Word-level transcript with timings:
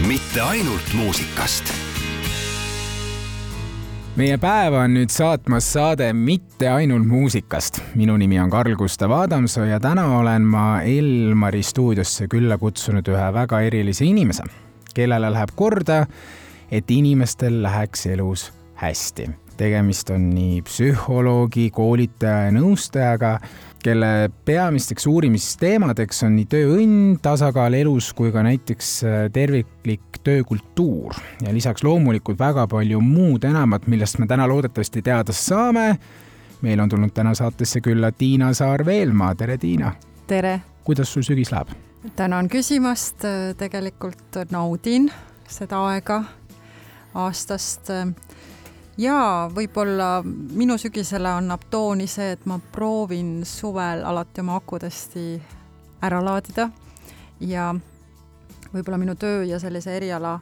mitte 0.00 0.40
ainult 0.40 0.94
muusikast 0.96 1.68
meie 4.16 4.38
päeva 4.40 4.86
on 4.86 4.94
nüüd 4.96 5.12
saatmas 5.12 5.66
saade 5.74 6.06
Mitte 6.16 6.70
ainult 6.70 7.04
muusikast. 7.06 7.82
minu 7.94 8.16
nimi 8.16 8.40
on 8.40 8.50
Karl-Gustav 8.50 9.12
Adamsoo 9.12 9.64
ja 9.64 9.80
täna 9.80 10.06
olen 10.18 10.42
ma 10.48 10.80
Elmari 10.80 11.62
stuudiosse 11.62 12.28
külla 12.28 12.56
kutsunud 12.58 13.08
ühe 13.08 13.28
väga 13.32 13.60
erilise 13.60 14.04
inimese, 14.08 14.48
kellele 14.94 15.28
läheb 15.32 15.52
korda, 15.56 16.06
et 16.70 16.90
inimestel 16.90 17.62
läheks 17.62 18.06
elus 18.06 18.52
hästi. 18.74 19.28
tegemist 19.56 20.10
on 20.10 20.30
nii 20.34 20.62
psühholoogi, 20.62 21.70
koolitaja 21.70 22.48
ja 22.48 22.56
nõustajaga 22.56 23.38
kelle 23.82 24.30
peamisteks 24.44 25.06
uurimisteemadeks 25.10 26.22
on 26.26 26.36
nii 26.36 26.48
tööõnn, 26.50 26.96
tasakaal 27.22 27.74
elus 27.74 28.12
kui 28.16 28.32
ka 28.34 28.44
näiteks 28.46 28.90
äh, 29.04 29.20
terviklik 29.34 30.20
töökultuur 30.24 31.16
ja 31.42 31.54
lisaks 31.54 31.84
loomulikult 31.84 32.38
väga 32.38 32.66
palju 32.70 33.00
muud 33.02 33.44
enamat, 33.48 33.88
millest 33.90 34.20
me 34.22 34.28
täna 34.30 34.46
loodetavasti 34.48 35.02
teada 35.02 35.34
saame. 35.34 35.96
meil 36.62 36.80
on 36.80 36.88
tulnud 36.88 37.10
täna 37.14 37.34
saatesse 37.34 37.80
külla 37.80 38.12
Tiina 38.12 38.52
Saar-Veelmaa, 38.54 39.34
tere 39.34 39.58
Tiina! 39.58 39.92
tere! 40.26 40.60
kuidas 40.84 41.12
sul 41.12 41.22
sügis 41.22 41.52
läheb? 41.52 41.74
tänan 42.16 42.48
küsimast, 42.48 43.26
tegelikult 43.58 44.42
naudin 44.50 45.10
seda 45.48 45.84
aega 45.90 46.22
aastast 47.14 47.90
jaa, 49.00 49.48
võib-olla 49.54 50.22
minu 50.24 50.76
sügisele 50.78 51.30
annab 51.32 51.64
tooni 51.70 52.06
see, 52.10 52.32
et 52.36 52.46
ma 52.46 52.58
proovin 52.72 53.40
suvel 53.48 54.04
alati 54.04 54.42
oma 54.42 54.58
akud 54.60 54.84
hästi 54.86 55.26
ära 56.02 56.20
laadida 56.24 56.68
ja 57.40 57.70
võib-olla 58.72 58.98
minu 59.00 59.14
töö 59.20 59.42
ja 59.48 59.60
sellise 59.62 59.96
eriala 59.96 60.34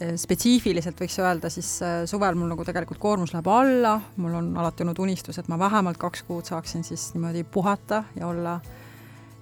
eh, 0.00 0.14
spetsiifiliselt 0.18 1.00
võiks 1.00 1.18
öelda, 1.22 1.50
siis 1.52 1.70
eh, 1.82 1.98
suvel 2.06 2.38
mul 2.38 2.50
nagu 2.52 2.66
tegelikult 2.66 3.00
koormus 3.02 3.34
läheb 3.34 3.50
alla, 3.50 3.96
mul 4.16 4.38
on 4.38 4.50
alati 4.60 4.86
olnud 4.86 5.02
unistus, 5.02 5.38
et 5.38 5.48
ma 5.52 5.58
vähemalt 5.58 5.98
kaks 6.00 6.26
kuud 6.28 6.48
saaksin 6.48 6.84
siis 6.86 7.10
niimoodi 7.14 7.44
puhata 7.44 8.04
ja 8.18 8.28
olla 8.28 8.60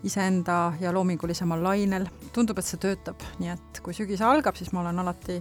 iseenda 0.05 0.75
ja 0.81 0.93
loomingulisemal 0.93 1.63
lainel. 1.65 2.07
tundub, 2.33 2.59
et 2.59 2.69
see 2.69 2.81
töötab, 2.81 3.21
nii 3.41 3.55
et 3.55 3.81
kui 3.83 3.95
sügis 3.97 4.21
algab, 4.25 4.57
siis 4.57 4.73
ma 4.73 4.83
olen 4.83 4.99
alati 5.01 5.39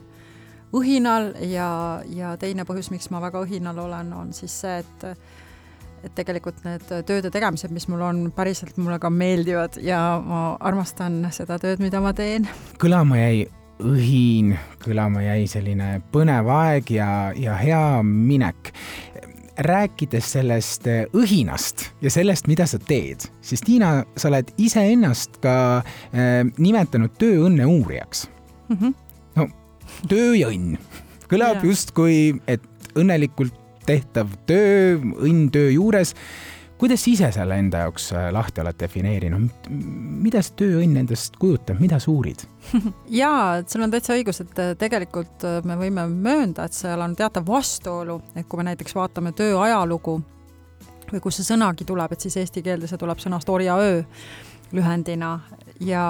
õhinal 0.73 1.31
ja, 1.47 2.02
ja 2.09 2.35
teine 2.41 2.66
põhjus, 2.67 2.91
miks 2.93 3.09
ma 3.13 3.21
väga 3.23 3.43
õhinal 3.45 3.79
olen, 3.85 4.13
on 4.17 4.33
siis 4.33 4.61
see, 4.63 4.81
et 4.83 5.07
et 6.03 6.11
tegelikult 6.17 6.57
need 6.66 6.83
tööde 7.07 7.29
tegemised, 7.31 7.71
mis 7.71 7.85
mul 7.88 8.02
on, 8.03 8.17
päriselt 8.35 8.75
mulle 8.75 8.97
ka 8.99 9.07
meeldivad 9.07 9.77
ja 9.79 10.19
ma 10.19 10.41
armastan 10.59 11.21
seda 11.31 11.55
tööd, 11.61 11.79
mida 11.79 12.01
ma 12.03 12.11
teen. 12.17 12.49
kõlama 12.81 13.21
jäi 13.21 13.45
õhin, 13.83 14.53
kõlama 14.83 15.23
jäi 15.23 15.47
selline 15.47 16.01
põnev 16.11 16.49
aeg 16.51 16.91
ja, 16.94 17.07
ja 17.39 17.55
hea 17.59 17.85
minek 18.03 18.73
rääkides 19.63 20.31
sellest 20.33 20.88
õhinast 21.13 21.88
ja 22.01 22.11
sellest, 22.11 22.47
mida 22.49 22.66
sa 22.67 22.79
teed, 22.81 23.27
siis 23.45 23.61
Tiina, 23.61 24.01
sa 24.17 24.31
oled 24.31 24.49
iseennast 24.57 25.38
ka 25.44 25.55
äh, 25.79 26.41
nimetanud 26.57 27.16
tööõnne 27.21 27.67
uurijaks 27.69 28.27
mm. 28.69 28.77
-hmm 28.77 29.03
töö 30.09 30.34
ja 30.38 30.50
õnn. 30.52 30.78
kõlab 31.31 31.64
justkui, 31.66 32.34
et 32.48 32.64
õnnelikult 33.00 33.56
tehtav 33.88 34.34
töö, 34.48 34.98
õnn 35.00 35.50
töö 35.53 35.72
juures. 35.73 36.14
kuidas 36.84 37.06
ise 37.08 37.30
selle 37.31 37.56
enda 37.62 37.86
jaoks 37.86 38.09
äh, 38.12 38.28
lahti 38.34 38.59
oled 38.62 38.75
defineerinud, 38.80 39.70
mida 40.23 40.42
see 40.44 40.58
tööõnn 40.64 40.98
endast 41.00 41.38
kujutab, 41.40 41.80
mida 41.80 42.00
sa 42.00 42.12
uurid? 42.12 42.44
jaa, 43.22 43.62
et 43.62 43.72
sul 43.72 43.86
on 43.86 43.94
täitsa 43.94 44.17
õigus, 44.17 44.42
et 44.44 44.59
äh, 44.59 44.73
tegelikult 44.80 45.45
äh, 45.48 45.62
me 45.67 45.78
võime 45.80 46.08
möönda, 46.12 46.68
et 46.68 46.75
seal 46.75 47.02
on 47.06 47.16
teatav 47.16 47.47
vastuolu, 47.47 48.20
et 48.36 48.47
kui 48.47 48.59
me 48.59 48.68
näiteks 48.72 48.95
vaatame 48.97 49.31
töö 49.38 49.62
ajalugu 49.64 50.19
või 51.13 51.22
kust 51.24 51.40
see 51.40 51.53
sõnagi 51.53 51.86
tuleb, 51.88 52.16
et 52.16 52.25
siis 52.25 52.40
eesti 52.41 52.63
keelde 52.66 52.90
see 52.90 53.00
tuleb 53.00 53.22
sõnast 53.22 53.50
orjaöö 53.52 54.02
lühendina 54.73 55.39
ja, 55.79 56.06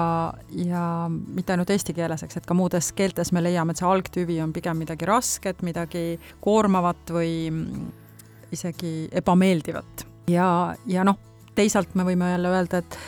ja 0.50 0.84
mitte 1.10 1.54
ainult 1.54 1.70
eesti 1.74 1.94
keeles, 1.96 2.24
eks, 2.24 2.40
et 2.40 2.46
ka 2.48 2.56
muudes 2.56 2.92
keeltes 2.96 3.32
me 3.36 3.42
leiame, 3.44 3.74
et 3.74 3.82
see 3.82 3.88
algtüvi 3.88 4.38
on 4.44 4.54
pigem 4.56 4.80
midagi 4.80 5.08
rasket, 5.08 5.62
midagi 5.66 6.18
koormavat 6.44 7.12
või 7.14 7.34
isegi 8.54 8.94
ebameeldivat. 9.12 10.06
ja, 10.30 10.48
ja 10.86 11.04
noh, 11.04 11.18
teisalt 11.54 11.94
me 11.94 12.06
võime 12.06 12.30
jälle 12.32 12.54
öelda, 12.54 12.80
et 12.80 12.98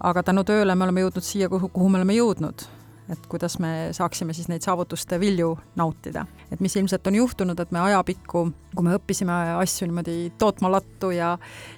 aga 0.00 0.22
tänu 0.22 0.44
tööle 0.44 0.74
me 0.74 0.86
oleme 0.86 1.04
jõudnud 1.04 1.26
siia, 1.26 1.48
kuhu, 1.48 1.70
kuhu 1.72 1.88
me 1.88 2.00
oleme 2.02 2.16
jõudnud 2.18 2.66
et 3.12 3.26
kuidas 3.30 3.58
me 3.62 3.90
saaksime 3.92 4.34
siis 4.36 4.48
neid 4.48 4.64
saavutuste 4.64 5.18
vilju 5.20 5.52
nautida. 5.76 6.26
et 6.50 6.60
mis 6.60 6.76
ilmselt 6.76 7.06
on 7.06 7.14
juhtunud, 7.14 7.60
et 7.60 7.70
me 7.72 7.80
ajapikku, 7.80 8.44
kui 8.74 8.84
me 8.84 8.96
õppisime 8.96 9.36
asju 9.60 9.88
niimoodi 9.88 10.32
tootma 10.38 10.70
lattu 10.72 11.10
ja 11.10 11.36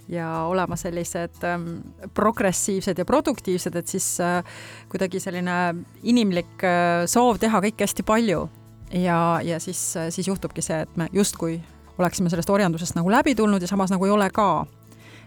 ja 0.08 0.28
olema 0.48 0.76
sellised 0.76 1.44
ähm, 1.44 1.68
progressiivsed 2.14 2.98
ja 2.98 3.04
produktiivsed, 3.04 3.76
et 3.76 3.88
siis 3.88 4.20
äh, 4.20 4.42
kuidagi 4.88 5.20
selline 5.20 5.74
inimlik 6.02 6.64
äh, 6.64 7.06
soov 7.10 7.40
teha 7.42 7.62
kõike 7.64 7.86
hästi 7.86 8.06
palju 8.06 8.48
ja, 8.92 9.40
ja 9.42 9.60
siis 9.60 9.96
äh,, 9.96 10.10
siis 10.10 10.28
juhtubki 10.28 10.62
see, 10.62 10.82
et 10.84 10.96
me 10.96 11.08
justkui 11.12 11.58
oleksime 11.98 12.30
sellest 12.30 12.50
orjandusest 12.50 12.98
nagu 12.98 13.10
läbi 13.10 13.34
tulnud 13.34 13.62
ja 13.62 13.70
samas 13.70 13.92
nagu 13.94 14.06
ei 14.06 14.14
ole 14.14 14.30
ka. 14.30 14.66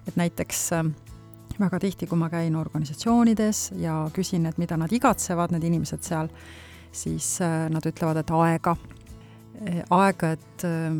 et 0.08 0.16
näiteks 0.16 0.72
äh, 0.74 0.86
väga 1.60 1.80
tihti, 1.80 2.08
kui 2.08 2.18
ma 2.20 2.30
käin 2.30 2.56
organisatsioonides 2.56 3.72
ja 3.82 4.00
küsin, 4.14 4.46
et 4.50 4.58
mida 4.62 4.78
nad 4.78 4.92
igatsevad, 4.94 5.54
need 5.54 5.66
inimesed 5.68 6.04
seal, 6.06 6.30
siis 6.92 7.38
äh, 7.42 7.68
nad 7.74 7.86
ütlevad, 7.86 8.22
et 8.22 8.34
aega, 8.34 8.76
äh, 9.62 9.82
aega, 9.90 10.32
et 10.38 10.66
äh, 10.68 10.92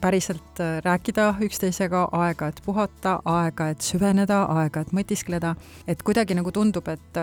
päriselt 0.00 0.60
rääkida 0.84 1.34
üksteisega, 1.44 2.06
aega, 2.16 2.48
et 2.48 2.62
puhata, 2.64 3.18
aega, 3.28 3.68
et 3.68 3.84
süveneda, 3.84 4.46
aega, 4.48 4.80
et 4.80 4.94
mõtiskleda, 4.96 5.54
et 5.88 6.02
kuidagi 6.02 6.36
nagu 6.38 6.52
tundub, 6.56 6.88
et, 6.88 7.20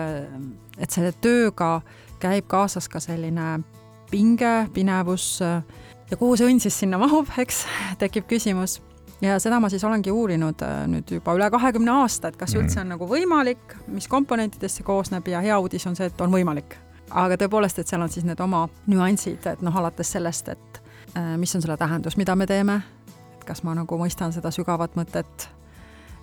et 0.78 0.94
selle 0.94 1.10
tööga 1.18 1.80
käib 2.22 2.46
kaasas 2.46 2.86
ka 2.88 3.02
selline 3.02 3.56
pinge, 4.12 4.68
pinevus 4.74 5.40
ja 5.42 6.16
kuhu 6.16 6.38
see 6.38 6.46
õnn 6.46 6.62
siis 6.62 6.78
sinna 6.84 7.02
mahub, 7.02 7.26
eks, 7.42 7.64
tekib 8.02 8.30
küsimus 8.30 8.78
ja 9.22 9.38
seda 9.42 9.60
ma 9.60 9.68
siis 9.68 9.84
olengi 9.84 10.12
uurinud 10.12 10.62
äh, 10.62 10.82
nüüd 10.90 11.10
juba 11.18 11.34
üle 11.36 11.50
kahekümne 11.50 11.92
aasta, 12.02 12.30
et 12.30 12.36
kas 12.38 12.54
mm. 12.54 12.62
üldse 12.62 12.80
on 12.82 12.92
nagu 12.94 13.08
võimalik, 13.10 13.74
mis 13.90 14.08
komponentidest 14.10 14.80
see 14.80 14.86
koosneb 14.86 15.28
ja 15.28 15.42
hea 15.44 15.58
uudis 15.58 15.86
on 15.90 15.96
see, 15.98 16.08
et 16.10 16.20
on 16.20 16.32
võimalik. 16.32 16.78
aga 17.10 17.38
tõepoolest, 17.40 17.78
et 17.80 17.88
seal 17.88 18.02
on 18.04 18.12
siis 18.12 18.26
need 18.28 18.40
oma 18.44 18.66
nüansid, 18.86 19.46
et 19.48 19.62
noh, 19.64 19.76
alates 19.76 20.12
sellest, 20.12 20.48
et 20.54 20.80
äh, 21.16 21.36
mis 21.40 21.54
on 21.56 21.64
selle 21.64 21.76
tähendus, 21.80 22.16
mida 22.20 22.36
me 22.36 22.46
teeme, 22.46 22.80
et 23.34 23.46
kas 23.48 23.62
ma 23.64 23.74
nagu 23.74 23.98
mõistan 23.98 24.32
seda 24.32 24.52
sügavat 24.54 24.96
mõtet, 24.98 25.48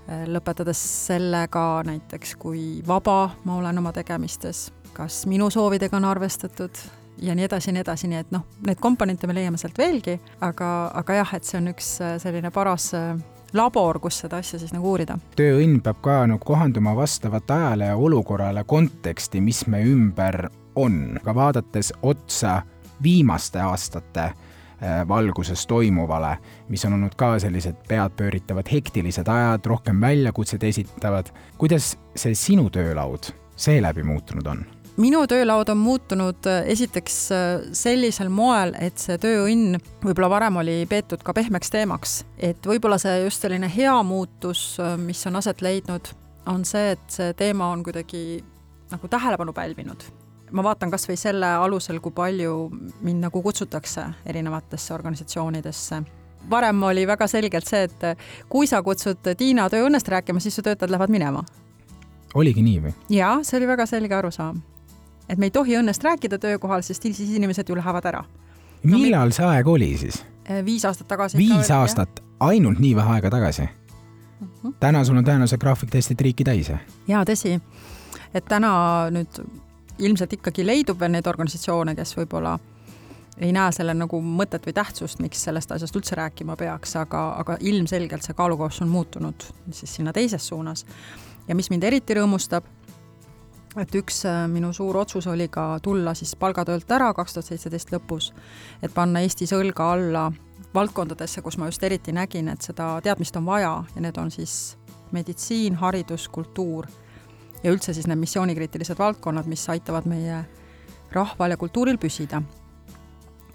äh, 0.08 0.28
lõpetades 0.30 0.84
sellega 1.08 1.84
näiteks, 1.86 2.36
kui 2.40 2.84
vaba 2.88 3.32
ma 3.44 3.58
olen 3.60 3.84
oma 3.84 3.94
tegemistes, 3.94 4.70
kas 4.94 5.26
minu 5.26 5.50
soovidega 5.52 5.98
on 5.98 6.06
arvestatud 6.06 6.86
ja 7.22 7.36
nii 7.36 7.46
edasi 7.46 7.70
ja 7.70 7.74
nii 7.74 7.84
edasi, 7.86 8.10
nii 8.12 8.20
et 8.24 8.34
noh, 8.36 8.46
neid 8.66 8.82
komponente 8.82 9.28
me 9.28 9.36
leiame 9.38 9.60
sealt 9.62 9.78
veelgi, 9.78 10.18
aga, 10.46 10.72
aga 10.94 11.22
jah, 11.22 11.34
et 11.38 11.48
see 11.48 11.60
on 11.60 11.72
üks 11.72 11.96
äh, 12.04 12.16
selline 12.22 12.52
paras 12.56 12.92
äh, 12.98 13.16
labor, 13.56 14.00
kus 14.04 14.20
seda 14.26 14.42
asja 14.44 14.60
siis 14.60 14.74
nagu 14.76 14.90
uurida. 14.92 15.18
tööõnn 15.40 15.80
peab 15.84 16.02
ka 16.04 16.22
nagu 16.30 16.44
kohanduma 16.46 16.96
vastavalt 16.98 17.52
ajale 17.52 17.92
ja 17.92 17.98
olukorrale, 17.98 18.66
konteksti, 18.68 19.42
mis 19.42 19.66
me 19.72 19.84
ümber 19.88 20.48
on, 20.76 21.20
aga 21.22 21.36
vaadates 21.36 21.94
otsa 22.04 22.62
viimaste 23.04 23.62
aastate 23.64 24.26
äh, 24.26 25.02
valguses 25.08 25.68
toimuvale, 25.68 26.36
mis 26.70 26.86
on 26.86 26.98
olnud 27.00 27.16
ka 27.20 27.36
sellised 27.40 27.86
peadpööritavad 27.88 28.72
hektilised 28.72 29.28
ajad, 29.32 29.66
rohkem 29.66 30.02
väljakutseid 30.02 30.64
esitavad. 30.64 31.32
kuidas 31.58 31.96
see 32.16 32.36
sinu 32.36 32.70
töölaud 32.70 33.32
seeläbi 33.56 34.04
muutunud 34.04 34.48
on? 34.48 34.66
Minu 34.98 35.26
töölaud 35.28 35.70
on 35.70 35.78
muutunud 35.78 36.48
äh, 36.48 36.64
esiteks 36.72 37.18
äh, 37.32 37.46
sellisel 37.76 38.30
moel, 38.32 38.74
et 38.80 39.00
see 39.02 39.18
tööõnn 39.22 39.80
võib-olla 40.04 40.30
varem 40.32 40.60
oli 40.62 40.78
peetud 40.90 41.24
ka 41.26 41.34
pehmeks 41.36 41.72
teemaks, 41.74 42.18
et 42.38 42.68
võib-olla 42.68 42.98
see 43.02 43.24
just 43.26 43.44
selline 43.44 43.70
hea 43.72 43.96
muutus, 44.08 44.76
äh, 44.80 44.96
mis 45.00 45.24
on 45.28 45.40
aset 45.42 45.64
leidnud, 45.66 46.12
on 46.52 46.66
see, 46.68 46.94
et 46.96 47.08
see 47.12 47.34
teema 47.38 47.72
on 47.74 47.84
kuidagi 47.84 48.44
nagu 48.92 49.10
tähelepanu 49.12 49.54
pälvinud. 49.54 50.04
ma 50.52 50.64
vaatan 50.64 50.92
kas 50.92 51.08
või 51.10 51.18
selle 51.20 51.48
alusel, 51.60 52.00
kui 52.00 52.14
palju 52.16 52.70
mind 53.02 53.26
nagu 53.26 53.42
kutsutakse 53.42 54.06
erinevatesse 54.26 54.94
organisatsioonidesse 54.94 56.04
varem 56.50 56.84
oli 56.84 57.08
väga 57.08 57.28
selgelt 57.28 57.68
see, 57.68 57.84
et 57.90 58.22
kui 58.50 58.68
sa 58.68 58.84
kutsud 58.86 59.34
Tiina 59.38 59.66
tööõnnest 59.70 60.08
rääkima, 60.08 60.40
siis 60.40 60.56
su 60.56 60.62
töötajad 60.62 60.94
lähevad 60.94 61.10
minema. 61.10 61.44
oligi 62.36 62.62
nii 62.62 62.80
või? 62.80 62.94
jaa, 63.10 63.40
see 63.44 63.58
oli 63.58 63.68
väga 63.68 63.90
selge 63.90 64.16
arusaam 64.16 64.62
et 65.30 65.38
me 65.38 65.50
ei 65.50 65.52
tohi 65.52 65.78
õnnest 65.80 66.04
rääkida 66.04 66.40
töökohal, 66.42 66.82
sest 66.82 67.04
siis 67.04 67.20
inimesed 67.20 67.70
ju 67.70 67.76
lähevad 67.76 68.06
ära. 68.06 68.24
millal 68.84 69.32
no, 69.32 69.34
see 69.34 69.46
aeg 69.46 69.68
oli 69.68 69.98
siis? 69.98 70.24
Äh, 70.50 70.66
viis 70.66 70.86
aastat 70.86 71.08
tagasi. 71.08 71.38
viis 71.38 71.72
aastat, 71.72 72.24
ainult 72.40 72.80
nii 72.80 72.96
vähe 72.96 73.18
aega 73.18 73.30
tagasi? 73.30 73.70
Mhm. 74.40 74.50
-huh. 74.64 74.74
täna 74.80 75.04
sul 75.04 75.18
on 75.18 75.26
tõenäoliselt 75.26 75.60
graafik 75.60 75.90
täiesti 75.92 76.16
triiki 76.16 76.44
täis, 76.44 76.72
jaa, 77.08 77.24
tõsi. 77.24 77.60
et 78.34 78.46
täna 78.46 79.10
nüüd 79.10 79.44
ilmselt 80.00 80.34
ikkagi 80.34 80.66
leidub 80.66 81.00
veel 81.00 81.12
neid 81.12 81.28
organisatsioone, 81.28 81.96
kes 81.96 82.18
võib-olla 82.18 82.60
ei 83.38 83.52
näe 83.52 83.72
selle 83.76 83.94
nagu 83.94 84.20
mõtet 84.22 84.66
või 84.68 84.74
tähtsust, 84.76 85.20
miks 85.20 85.44
sellest 85.44 85.72
asjast 85.76 85.96
üldse 85.96 86.16
rääkima 86.16 86.56
peaks, 86.60 86.96
aga, 87.00 87.28
aga 87.42 87.58
ilmselgelt 87.60 88.24
see 88.24 88.36
kaalukauss 88.38 88.84
on 88.86 88.92
muutunud 88.92 89.48
siis 89.72 89.96
sinna 89.96 90.14
teises 90.14 90.48
suunas. 90.48 90.86
ja 91.48 91.56
mis 91.56 91.70
mind 91.70 91.84
eriti 91.84 92.16
rõõmustab, 92.16 92.64
et 93.78 93.96
üks 93.96 94.24
äh, 94.26 94.46
minu 94.52 94.72
suur 94.74 94.98
otsus 94.98 95.28
oli 95.28 95.48
ka 95.52 95.80
tulla 95.84 96.14
siis 96.14 96.36
palgatöölt 96.40 96.92
ära 96.92 97.12
kaks 97.14 97.34
tuhat 97.34 97.50
seitseteist 97.52 97.92
lõpus, 97.94 98.32
et 98.82 98.94
panna 98.94 99.24
Eestis 99.26 99.54
õlga 99.56 99.92
alla 99.94 100.26
valdkondadesse, 100.76 101.42
kus 101.42 101.58
ma 101.58 101.70
just 101.70 101.84
eriti 101.84 102.12
nägin, 102.16 102.50
et 102.52 102.62
seda 102.62 102.96
teadmist 103.04 103.36
on 103.40 103.46
vaja 103.46 103.74
ja 103.96 104.02
need 104.02 104.18
on 104.18 104.32
siis 104.32 104.76
meditsiin, 105.16 105.76
haridus, 105.80 106.28
kultuur 106.28 106.88
ja 107.64 107.72
üldse 107.72 107.94
siis 107.94 108.08
need 108.08 108.20
missioonikriitilised 108.20 109.00
valdkonnad, 109.00 109.48
mis 109.50 109.64
aitavad 109.70 110.08
meie 110.10 110.44
rahval 111.16 111.56
ja 111.56 111.58
kultuuril 111.58 111.98
püsida. 111.98 112.42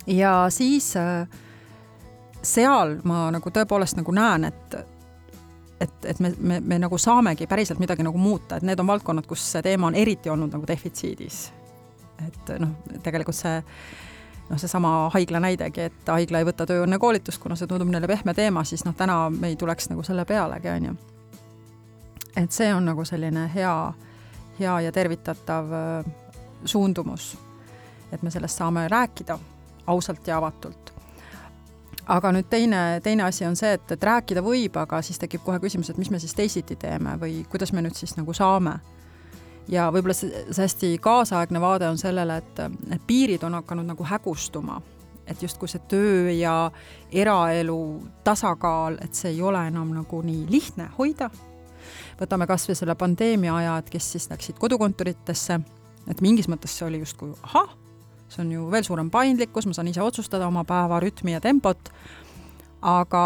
ja 0.07 0.47
siis 0.51 0.95
äh, 0.97 1.29
seal 2.43 2.99
ma 3.05 3.29
nagu 3.31 3.51
tõepoolest 3.51 4.01
nagu 4.01 4.13
näen, 4.17 4.49
et 4.49 4.77
et, 5.81 6.05
et 6.05 6.21
me, 6.21 6.32
me, 6.38 6.61
me 6.61 6.79
nagu 6.79 6.99
saamegi 6.99 7.47
päriselt 7.47 7.79
midagi 7.79 8.05
nagu 8.05 8.19
muuta, 8.19 8.56
et 8.56 8.67
need 8.67 8.79
on 8.81 8.87
valdkonnad, 8.87 9.27
kus 9.27 9.44
see 9.53 9.62
teema 9.65 9.88
on 9.88 9.97
eriti 9.97 10.31
olnud 10.31 10.53
nagu 10.53 10.67
defitsiidis. 10.69 11.53
et 12.27 12.53
noh, 12.61 12.75
tegelikult 13.03 13.37
see 13.37 13.62
noh, 14.50 14.59
seesama 14.59 15.11
haigla 15.15 15.41
näidegi, 15.41 15.88
et 15.88 16.12
haigla 16.12 16.43
ei 16.43 16.49
võta 16.49 16.67
tööõnnekoolitust, 16.69 17.41
kuna 17.41 17.56
see 17.56 17.71
tundub 17.71 17.88
neile 17.88 18.11
pehme 18.11 18.35
teema, 18.37 18.65
siis 18.65 18.85
noh, 18.85 18.94
täna 18.97 19.23
me 19.32 19.53
ei 19.53 19.56
tuleks 19.56 19.88
nagu 19.93 20.05
selle 20.05 20.27
pealegi, 20.29 20.69
on 20.69 20.91
ju. 20.91 20.97
et 22.37 22.53
see 22.53 22.75
on 22.75 22.85
nagu 22.93 23.05
selline 23.05 23.49
hea, 23.55 23.76
hea 24.61 24.81
ja 24.87 24.93
tervitatav 24.93 25.73
äh, 25.73 26.12
suundumus, 26.65 27.33
et 28.12 28.23
me 28.23 28.31
sellest 28.31 28.61
saame 28.61 28.88
rääkida 28.88 29.38
ausalt 29.87 30.26
ja 30.26 30.37
avatult 30.37 31.00
aga 32.06 32.32
nüüd 32.32 32.49
teine, 32.50 33.00
teine 33.05 33.25
asi 33.25 33.47
on 33.47 33.56
see, 33.56 33.73
et, 33.76 33.93
et 33.93 34.05
rääkida 34.05 34.43
võib, 34.44 34.76
aga 34.81 35.02
siis 35.05 35.19
tekib 35.20 35.44
kohe 35.44 35.61
küsimus, 35.62 35.91
et 35.91 35.99
mis 36.00 36.11
me 36.11 36.20
siis 36.23 36.35
teisiti 36.37 36.76
teeme 36.81 37.17
või 37.20 37.43
kuidas 37.50 37.73
me 37.73 37.85
nüüd 37.85 37.99
siis 37.99 38.17
nagu 38.19 38.35
saame. 38.37 38.79
ja 39.69 39.91
võib-olla 39.93 40.14
see, 40.17 40.31
see 40.50 40.64
hästi 40.64 40.88
kaasaegne 41.02 41.61
vaade 41.61 41.88
on 41.88 41.99
sellele, 41.99 42.41
et, 42.43 42.62
et 42.91 43.02
piirid 43.06 43.43
on 43.47 43.55
hakanud 43.61 43.87
nagu 43.87 44.05
hägustuma, 44.05 44.81
et 45.26 45.43
justkui 45.43 45.69
see 45.69 45.82
töö 45.88 46.32
ja 46.32 46.70
eraelu 47.12 47.81
tasakaal, 48.25 48.99
et 49.05 49.14
see 49.14 49.31
ei 49.35 49.43
ole 49.43 49.67
enam 49.69 49.93
nagu 49.94 50.23
nii 50.23 50.47
lihtne 50.50 50.91
hoida. 50.99 51.31
võtame 52.20 52.47
kas 52.47 52.69
või 52.69 52.76
selle 52.76 52.94
pandeemia 52.94 53.55
aja, 53.56 53.76
et 53.79 53.91
kes 53.91 54.12
siis 54.12 54.31
läksid 54.31 54.58
kodukontoritesse, 54.58 55.61
et 56.08 56.20
mingis 56.20 56.49
mõttes 56.49 56.75
see 56.76 56.88
oli 56.88 56.99
justkui 57.05 57.32
ahah 57.43 57.76
see 58.31 58.44
on 58.44 58.53
ju 58.55 58.67
veel 58.71 58.87
suurem 58.87 59.11
paindlikkus, 59.11 59.67
ma 59.67 59.75
saan 59.77 59.91
ise 59.91 60.03
otsustada 60.03 60.47
oma 60.47 60.65
päeva 60.65 61.00
rütmi 61.03 61.35
ja 61.35 61.41
tempot, 61.43 61.91
aga 62.87 63.25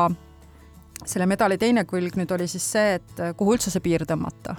selle 1.05 1.27
medali 1.29 1.59
teine 1.61 1.85
külg 1.89 2.17
nüüd 2.17 2.33
oli 2.35 2.49
siis 2.49 2.65
see, 2.77 2.95
et 2.99 3.25
kuhu 3.37 3.57
üldse 3.57 3.73
see 3.73 3.85
piir 3.85 4.07
tõmmata. 4.09 4.57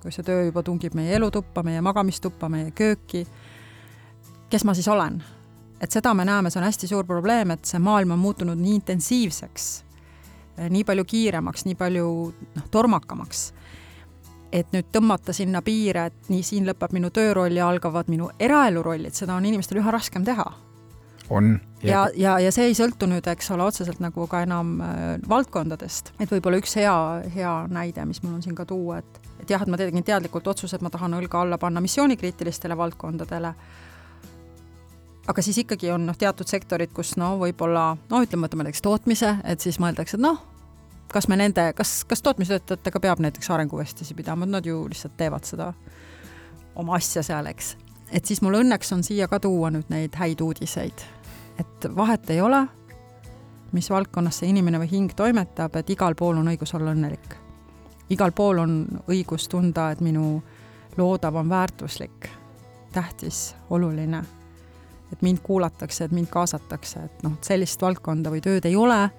kui 0.00 0.12
see 0.12 0.24
töö 0.24 0.46
juba 0.46 0.62
tungib 0.64 0.94
meie 0.96 1.12
elutuppa, 1.12 1.62
meie 1.62 1.82
magamistuppa, 1.84 2.48
meie 2.48 2.70
kööki, 2.72 3.26
kes 4.50 4.64
ma 4.64 4.74
siis 4.74 4.88
olen? 4.88 5.20
et 5.80 5.92
seda 5.92 6.14
me 6.14 6.24
näeme, 6.24 6.50
see 6.50 6.60
on 6.60 6.66
hästi 6.68 6.88
suur 6.88 7.06
probleem, 7.08 7.50
et 7.50 7.64
see 7.64 7.80
maailm 7.80 8.16
on 8.16 8.18
muutunud 8.20 8.58
nii 8.58 8.74
intensiivseks, 8.80 9.68
nii 10.68 10.84
palju 10.84 11.04
kiiremaks, 11.08 11.64
nii 11.64 11.76
palju 11.76 12.08
noh, 12.56 12.66
tormakamaks 12.70 13.46
et 14.52 14.72
nüüd 14.74 14.90
tõmmata 14.92 15.34
sinna 15.36 15.62
piire, 15.62 16.08
et 16.10 16.30
nii, 16.32 16.42
siin 16.46 16.66
lõpeb 16.68 16.94
minu 16.96 17.10
tööroll 17.14 17.56
ja 17.56 17.68
algavad 17.70 18.10
minu 18.10 18.30
eraelu 18.42 18.82
rollid, 18.82 19.14
seda 19.16 19.36
on 19.36 19.46
inimestel 19.46 19.80
üha 19.82 19.94
raskem 19.94 20.24
teha. 20.26 20.46
on. 21.30 21.60
ja, 21.82 22.08
ja, 22.18 22.38
ja 22.42 22.50
see 22.52 22.66
ei 22.70 22.74
sõltu 22.74 23.06
nüüd, 23.06 23.26
eks 23.30 23.50
ole, 23.54 23.62
otseselt 23.62 24.00
nagu 24.02 24.26
ka 24.26 24.42
enam 24.42 24.80
äh, 24.82 25.02
valdkondadest, 25.28 26.12
et 26.18 26.32
võib-olla 26.32 26.58
üks 26.58 26.74
hea, 26.80 26.94
hea 27.34 27.52
näide, 27.70 28.04
mis 28.04 28.22
mul 28.24 28.38
on 28.38 28.42
siin 28.42 28.58
ka 28.58 28.66
tuua, 28.66 28.98
et, 28.98 29.20
et 29.42 29.50
jah, 29.54 29.62
et 29.62 29.70
ma 29.70 29.78
tegin 29.78 30.06
teadlikult 30.06 30.50
otsuse, 30.50 30.76
et 30.76 30.82
ma 30.82 30.90
tahan 30.90 31.14
õlga 31.20 31.44
alla 31.44 31.58
panna 31.58 31.82
missioonikriitilistele 31.84 32.76
valdkondadele, 32.76 33.54
aga 35.30 35.42
siis 35.46 35.62
ikkagi 35.62 35.92
on 35.94 36.08
noh, 36.10 36.18
teatud 36.18 36.50
sektorid, 36.50 36.90
kus 36.94 37.14
no 37.20 37.36
võib-olla, 37.38 37.92
no 38.10 38.24
ütleme, 38.24 38.48
võtame 38.48 38.66
näiteks 38.66 38.82
tootmise, 38.82 39.36
et 39.46 39.62
siis 39.62 39.78
mõeldakse, 39.78 40.18
et 40.18 40.26
noh, 40.26 40.42
kas 41.12 41.28
me 41.28 41.36
nende, 41.36 41.72
kas, 41.76 42.04
kas 42.04 42.22
tootmistöötajatega 42.22 43.00
peab 43.00 43.18
näiteks 43.18 43.50
arenguvestlasi 43.50 44.14
pidama, 44.14 44.46
nad 44.46 44.66
ju 44.66 44.84
lihtsalt 44.88 45.16
teevad 45.16 45.44
seda 45.44 45.72
oma 46.74 46.94
asja 46.94 47.22
seal, 47.22 47.46
eks. 47.50 47.76
et 48.12 48.26
siis 48.26 48.42
mul 48.42 48.60
õnneks 48.62 48.92
on 48.94 49.02
siia 49.06 49.28
ka 49.28 49.40
tuua 49.40 49.70
nüüd 49.74 49.90
neid 49.90 50.16
häid 50.18 50.40
uudiseid. 50.40 51.06
et 51.58 51.88
vahet 51.96 52.30
ei 52.30 52.40
ole, 52.40 52.66
mis 53.72 53.90
valdkonnas 53.90 54.38
see 54.38 54.50
inimene 54.50 54.78
või 54.78 54.90
hing 54.90 55.14
toimetab, 55.16 55.76
et 55.76 55.90
igal 55.90 56.14
pool 56.14 56.38
on 56.38 56.48
õigus 56.48 56.74
olla 56.74 56.94
õnnelik. 56.94 57.36
igal 58.10 58.32
pool 58.32 58.58
on 58.58 59.02
õigus 59.08 59.48
tunda, 59.48 59.90
et 59.90 60.00
minu 60.00 60.42
loodav 60.96 61.34
on 61.34 61.48
väärtuslik, 61.48 62.28
tähtis, 62.92 63.54
oluline. 63.70 64.22
et 65.12 65.22
mind 65.22 65.38
kuulatakse, 65.42 66.04
et 66.04 66.12
mind 66.12 66.28
kaasatakse, 66.30 67.00
et 67.04 67.22
noh, 67.22 67.32
sellist 67.42 67.82
valdkonda 67.82 68.30
või 68.30 68.40
tööd 68.40 68.64
ei 68.64 68.76
ole 68.76 69.10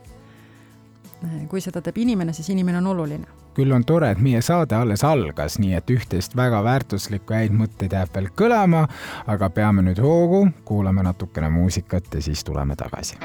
kui 1.50 1.62
seda 1.62 1.82
teeb 1.82 1.98
inimene, 2.02 2.34
siis 2.34 2.50
inimene 2.50 2.78
on 2.82 2.88
oluline. 2.96 3.28
küll 3.54 3.72
on 3.76 3.84
tore, 3.86 4.12
et 4.12 4.20
meie 4.24 4.42
saade 4.42 4.76
alles 4.76 5.04
algas, 5.04 5.60
nii 5.60 5.76
et 5.76 5.92
üht-teist 5.92 6.38
väga 6.40 6.64
väärtuslikku 6.64 7.36
häid 7.36 7.52
mõtteid 7.52 7.92
jääb 7.98 8.16
veel 8.16 8.32
kõlama, 8.32 8.86
aga 9.28 9.50
peame 9.50 9.84
nüüd 9.84 10.00
hoogu, 10.00 10.48
kuulame 10.66 11.04
natukene 11.04 11.52
muusikat 11.52 12.14
ja 12.16 12.22
siis 12.22 12.44
tuleme 12.48 12.80
tagasi 12.80 13.20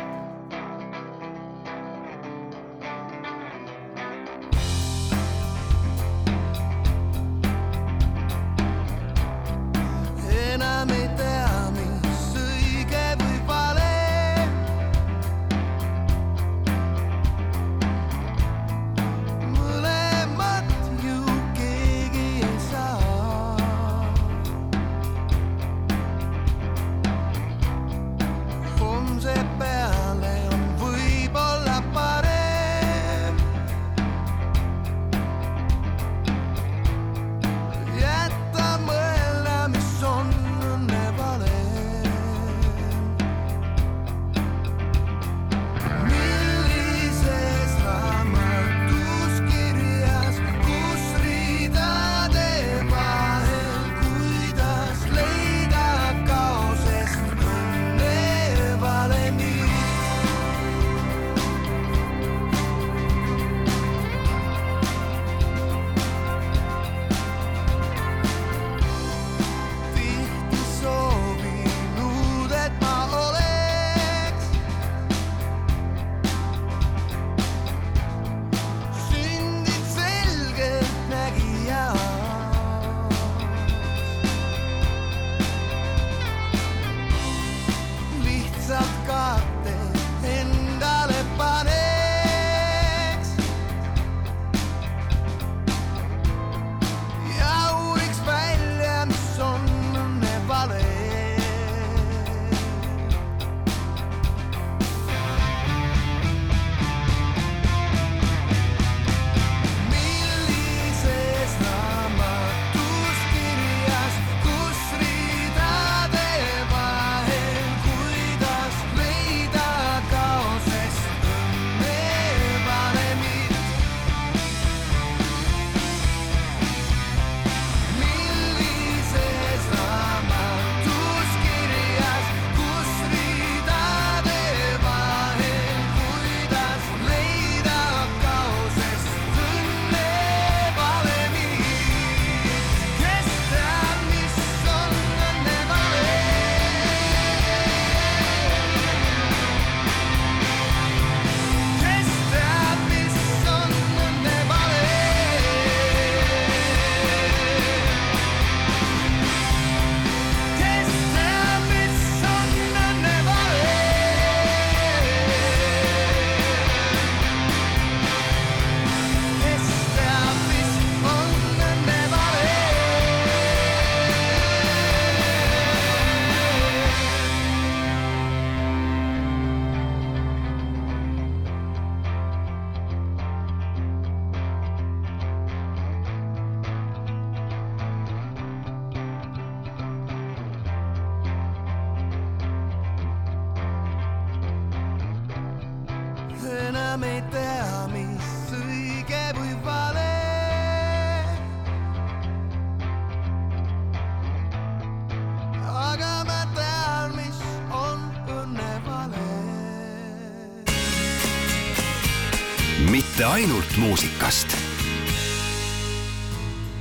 muusikast 213.97 214.53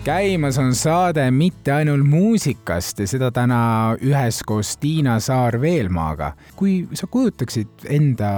käimas 0.04 0.58
on 0.60 0.74
saade 0.76 1.24
Mitte 1.32 1.72
ainult 1.72 2.04
muusikast 2.08 3.00
ja 3.00 3.08
seda 3.08 3.30
täna 3.32 3.60
üheskoos 4.04 4.74
Tiina 4.82 5.16
Saar-Veelmaaga. 5.24 6.34
kui 6.56 6.90
sa 6.94 7.08
kujutaksid 7.08 7.88
enda 7.88 8.34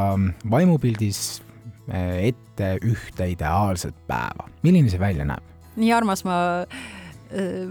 vaimupildis 0.51 1.41
eh, 1.89 2.27
ette 2.29 2.75
ühte 2.86 3.31
ideaalset 3.34 3.98
päeva, 4.07 4.46
milline 4.62 4.93
see 4.93 5.01
välja 5.01 5.25
näeb? 5.25 5.41
nii 5.75 5.93
armas 5.98 6.22
ma 6.27 6.38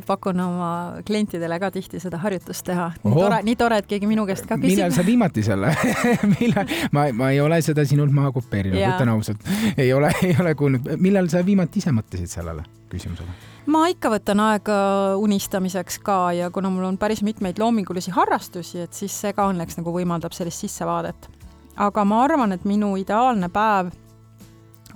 pakun 0.07 0.41
oma 0.41 0.71
klientidele 1.07 1.59
ka 1.61 1.71
tihti 1.75 2.01
seda 2.03 2.21
harjutust 2.23 2.65
teha. 2.67 2.91
nii 3.05 3.15
tore, 3.15 3.41
nii 3.49 3.57
tore, 3.57 3.81
et 3.83 3.91
keegi 3.91 4.09
minu 4.11 4.27
käest 4.29 4.47
ka 4.49 4.59
millal 4.61 4.91
küsib. 4.91 4.97
sa 5.01 5.07
viimati 5.07 5.45
selle 5.47 5.73
millal, 6.37 6.73
ma, 6.93 7.07
ma 7.17 7.31
ei 7.35 7.41
ole 7.41 7.61
seda 7.65 7.85
sinult 7.89 8.15
maha 8.15 8.33
kopeerinud, 8.37 8.79
ütlen 8.81 9.13
ausalt. 9.15 9.45
ei 9.77 9.93
ole, 9.97 10.13
ei 10.23 10.37
ole 10.41 10.55
kuulnud, 10.55 10.97
millal 11.03 11.31
sa 11.33 11.45
viimati 11.47 11.83
ise 11.83 11.95
mõtlesid 11.97 12.33
sellele 12.39 12.67
küsimusele? 12.93 13.37
ma 13.73 13.87
ikka 13.91 14.13
võtan 14.13 14.41
aega 14.45 14.79
unistamiseks 15.23 16.01
ka 16.07 16.21
ja 16.37 16.51
kuna 16.55 16.71
mul 16.71 16.87
on 16.91 16.99
päris 16.99 17.23
mitmeid 17.27 17.59
loomingulisi 17.63 18.15
harrastusi, 18.15 18.85
et 18.87 18.95
siis 18.95 19.15
see 19.25 19.35
ka 19.37 19.49
õnneks 19.51 19.81
nagu 19.81 19.95
võimaldab 19.95 20.37
sellist 20.37 20.65
sissevaadet. 20.65 21.31
aga 21.77 22.05
ma 22.05 22.23
arvan, 22.25 22.53
et 22.53 22.65
minu 22.65 22.95
ideaalne 23.01 23.51
päev 23.53 23.93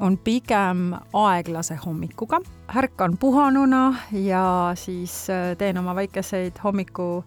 on 0.01 0.19
pigem 0.19 0.95
aeglase 1.13 1.75
hommikuga. 1.75 2.41
ärkan 2.77 3.17
puhanuna 3.19 3.95
ja 4.13 4.73
siis 4.75 5.31
äh, 5.31 5.57
teen 5.59 5.79
oma 5.79 5.95
väikeseid 5.95 6.53
hommiku 6.65 7.25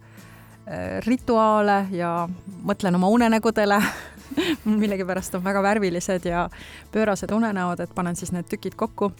äh, 0.68 1.02
rituaale 1.06 1.88
ja 1.92 2.30
mõtlen 2.64 2.96
oma 2.96 3.08
unenägudele 3.08 3.82
millegipärast 4.66 5.36
on 5.36 5.44
väga 5.44 5.64
värvilised 5.64 6.26
ja 6.26 6.50
pöörased 6.92 7.32
unenäod, 7.32 7.80
et 7.80 7.96
panen 7.96 8.16
siis 8.16 8.32
need 8.32 8.50
tükid 8.50 8.76
kokku. 8.76 9.12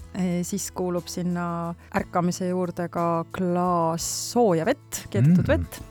siis 0.42 0.72
kuulub 0.72 1.08
sinna 1.08 1.76
ärkamise 1.96 2.48
juurde 2.48 2.88
ka 2.90 3.26
klaas 3.32 4.32
sooja 4.32 4.66
vett, 4.66 5.06
keedetud 5.10 5.46
mm. 5.46 5.48
vett, 5.48 5.82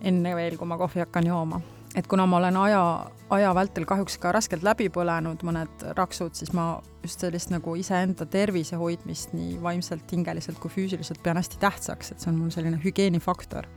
enne 0.00 0.34
veel, 0.36 0.56
kui 0.58 0.66
ma 0.66 0.78
kohvi 0.78 1.04
hakkan 1.04 1.26
jooma. 1.26 1.60
Et 1.94 2.06
kuna 2.06 2.26
ma 2.26 2.40
olen 2.40 2.56
aja, 2.56 2.82
aja 3.30 3.52
vältel 3.54 3.86
kahjuks 3.88 4.18
ka 4.22 4.32
raskelt 4.34 4.64
läbi 4.66 4.88
põlenud 4.92 5.42
mõned 5.46 5.86
raksud, 5.98 6.34
siis 6.38 6.52
ma 6.56 6.76
just 7.04 7.22
sellist 7.22 7.52
nagu 7.54 7.76
iseenda 7.78 8.26
tervise 8.30 8.78
hoidmist 8.80 9.36
nii 9.36 9.60
vaimselt, 9.62 10.10
hingeliselt 10.12 10.60
kui 10.62 10.72
füüsiliselt 10.72 11.22
pean 11.22 11.38
hästi 11.40 11.60
tähtsaks, 11.62 12.12
et 12.12 12.20
see 12.20 12.32
on 12.32 12.40
mul 12.40 12.52
selline 12.54 12.80
hügieenifaktor. 12.82 13.68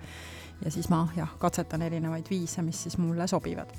ja 0.66 0.72
siis 0.72 0.90
ma 0.92 1.06
jah, 1.16 1.32
katsetan 1.40 1.82
erinevaid 1.82 2.28
viise, 2.30 2.62
mis 2.62 2.84
siis 2.84 2.98
mulle 2.98 3.28
sobivad 3.28 3.72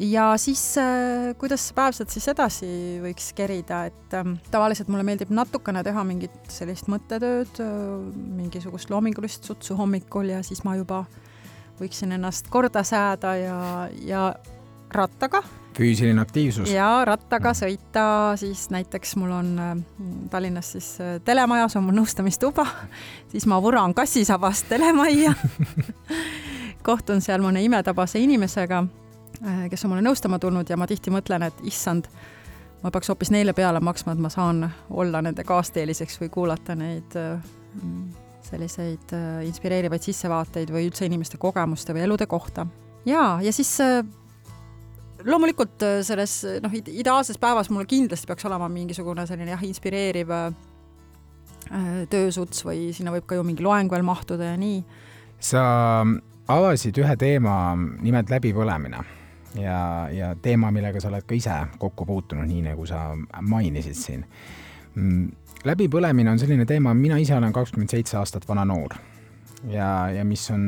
ja 0.00 0.36
siis 0.36 0.62
äh, 0.78 1.36
kuidas 1.38 1.72
päev 1.76 1.94
sealt 1.94 2.10
siis 2.10 2.28
edasi 2.32 2.68
võiks 3.02 3.32
kerida, 3.36 3.84
et 3.90 4.14
ähm, 4.16 4.36
tavaliselt 4.50 4.88
mulle 4.88 5.04
meeldib 5.06 5.32
natukene 5.34 5.82
teha 5.84 6.04
mingit 6.06 6.36
sellist 6.48 6.88
mõttetööd, 6.90 7.60
mingisugust 8.14 8.90
loomingulist 8.90 9.44
sutsu 9.44 9.76
hommikul 9.76 10.32
ja 10.32 10.42
siis 10.46 10.64
ma 10.64 10.76
juba 10.78 11.04
võiksin 11.80 12.12
ennast 12.12 12.48
korda 12.52 12.82
sääda 12.84 13.34
ja, 13.36 13.88
ja 14.04 14.34
rattaga. 14.92 15.42
Füüsiline 15.76 16.20
aktiivsus. 16.20 16.68
ja 16.72 17.04
rattaga 17.06 17.52
sõita, 17.54 18.04
siis 18.36 18.66
näiteks 18.74 19.14
mul 19.16 19.30
on 19.32 19.52
äh, 19.62 19.76
Tallinnas 20.30 20.72
siis 20.74 20.88
äh, 21.00 21.20
telemajas 21.24 21.76
on 21.78 21.86
mul 21.86 21.96
nõustamistuba, 22.00 22.66
siis 23.32 23.46
ma 23.46 23.60
vuran 23.62 23.94
kassisabast 23.94 24.68
telemajja. 24.68 25.32
Kohtun 26.86 27.20
seal 27.20 27.44
mõne 27.44 27.62
imetabase 27.64 28.20
inimesega, 28.20 28.82
äh, 29.40 29.62
kes 29.70 29.86
on 29.86 29.94
mulle 29.94 30.04
nõustama 30.04 30.40
tulnud 30.42 30.68
ja 30.68 30.76
ma 30.76 30.90
tihti 30.90 31.14
mõtlen, 31.14 31.46
et 31.48 31.62
issand, 31.70 32.10
ma 32.82 32.90
peaks 32.90 33.12
hoopis 33.12 33.30
neile 33.30 33.54
peale 33.56 33.80
maksma, 33.80 34.16
et 34.16 34.26
ma 34.26 34.32
saan 34.32 34.66
olla 34.90 35.22
nende 35.22 35.46
kaasteeliseks 35.46 36.20
või 36.20 36.34
kuulata 36.34 36.74
neid 36.74 37.16
selliseid 38.46 39.12
äh, 39.16 39.42
inspireerivaid 39.48 40.04
sissevaateid 40.04 40.72
või 40.72 40.88
üldse 40.88 41.06
inimeste 41.08 41.38
kogemuste 41.40 41.94
või 41.96 42.06
elude 42.06 42.26
kohta. 42.30 42.66
ja, 43.08 43.38
ja 43.42 43.52
siis 43.52 43.72
äh, 43.84 44.00
loomulikult 45.24 45.84
äh, 45.86 46.00
selles 46.06 46.40
noh, 46.62 46.74
ideaalses 46.80 47.38
päevas 47.38 47.70
mul 47.70 47.88
kindlasti 47.90 48.30
peaks 48.30 48.48
olema 48.48 48.68
mingisugune 48.72 49.26
selline 49.28 49.54
jah, 49.56 49.64
inspireeriv 49.66 50.34
töösuts 52.10 52.64
või 52.66 52.88
sinna 52.96 53.12
võib 53.14 53.28
ka 53.28 53.36
ju 53.36 53.44
mingi 53.46 53.62
loeng 53.62 53.92
veel 53.92 54.02
mahtuda 54.02 54.48
ja 54.48 54.56
nii. 54.58 54.80
sa 55.38 55.60
avasid 56.50 56.98
ühe 56.98 57.14
teema, 57.20 57.76
nimelt 57.76 58.32
läbipõlemine 58.32 59.04
ja, 59.54 60.08
ja 60.12 60.34
teema, 60.42 60.70
millega 60.74 61.00
sa 61.00 61.10
oled 61.10 61.26
ka 61.26 61.36
ise 61.36 61.56
kokku 61.78 62.06
puutunud, 62.06 62.48
nii 62.48 62.64
nagu 62.70 62.86
sa 62.88 63.10
mainisid 63.42 63.98
siin. 63.98 64.24
Läbipõlemine 65.64 66.30
on 66.32 66.40
selline 66.40 66.66
teema, 66.68 66.94
mina 66.94 67.18
ise 67.20 67.36
olen 67.36 67.52
kakskümmend 67.52 67.92
seitse 67.92 68.18
aastat 68.20 68.46
vana 68.48 68.64
noor 68.68 68.94
ja, 69.68 70.10
ja 70.14 70.24
mis 70.24 70.46
on 70.54 70.62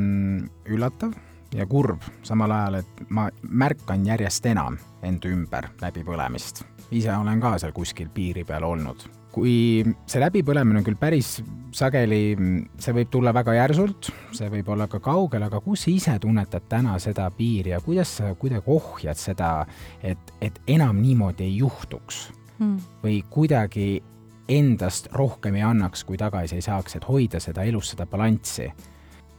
üllatav 0.68 1.14
ja 1.56 1.66
kurb 1.68 2.04
samal 2.25 2.52
ajal, 2.52 2.80
et 2.82 3.08
ma 3.12 3.28
märkan 3.49 4.04
järjest 4.08 4.46
enam 4.52 4.78
enda 5.04 5.32
ümber 5.32 5.72
läbipõlemist. 5.80 6.64
ise 6.92 7.16
olen 7.16 7.40
ka 7.40 7.56
seal 7.58 7.72
kuskil 7.72 8.08
piiri 8.12 8.44
peal 8.44 8.64
olnud. 8.68 9.04
kui 9.32 9.80
see 10.06 10.20
läbipõlemine 10.20 10.82
on 10.82 10.84
küll 10.84 11.00
päris 11.00 11.38
sageli, 11.72 12.37
see 12.76 12.92
võib 12.92 13.08
tulla 13.11 13.32
väga 13.32 13.54
järsult, 13.56 14.11
see 14.37 14.50
võib 14.52 14.68
olla 14.68 14.87
ka 14.92 15.00
kaugel, 15.00 15.46
aga 15.49 15.61
kus 15.64 15.87
sa 15.87 15.90
ise 15.90 16.18
tunnetad 16.20 16.68
täna 16.68 16.99
seda 17.00 17.30
piiri 17.32 17.72
ja 17.72 17.80
kuidas 17.80 18.18
sa 18.18 18.34
kuidagi 18.34 18.68
ohjad 18.68 19.16
seda, 19.16 19.54
et, 20.02 20.37
et 20.40 20.61
enam 20.68 21.00
niimoodi 21.00 21.49
ei 21.49 21.56
juhtuks 21.64 22.28
Hmm. 22.62 22.78
või 23.02 23.22
kuidagi 23.30 24.02
endast 24.49 25.08
rohkem 25.12 25.54
ei 25.54 25.62
annaks, 25.62 26.04
kui 26.04 26.18
tagasi 26.18 26.58
ei 26.58 26.64
saaks, 26.64 26.96
et 26.96 27.08
hoida 27.08 27.40
seda 27.40 27.62
elus, 27.68 27.92
seda 27.94 28.06
balanssi 28.06 28.70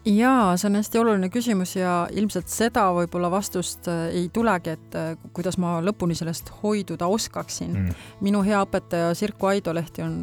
jaa, 0.06 0.58
see 0.58 0.68
on 0.68 0.76
hästi 0.76 1.00
oluline 1.00 1.30
küsimus 1.32 1.76
ja 1.78 1.94
ilmselt 2.12 2.52
seda 2.52 2.86
võib-olla 2.96 3.30
vastust 3.32 3.88
äh, 3.92 4.08
ei 4.12 4.28
tulegi, 4.34 4.76
et 4.76 4.98
äh, 5.00 5.14
kuidas 5.34 5.58
ma 5.62 5.78
lõpuni 5.84 6.16
sellest 6.18 6.52
hoiduda 6.64 7.08
oskaksin 7.08 7.72
mm.. 7.72 8.02
minu 8.26 8.44
hea 8.44 8.60
õpetaja 8.66 9.14
Sirku 9.18 9.52
Aidolehti 9.52 10.04
on 10.04 10.18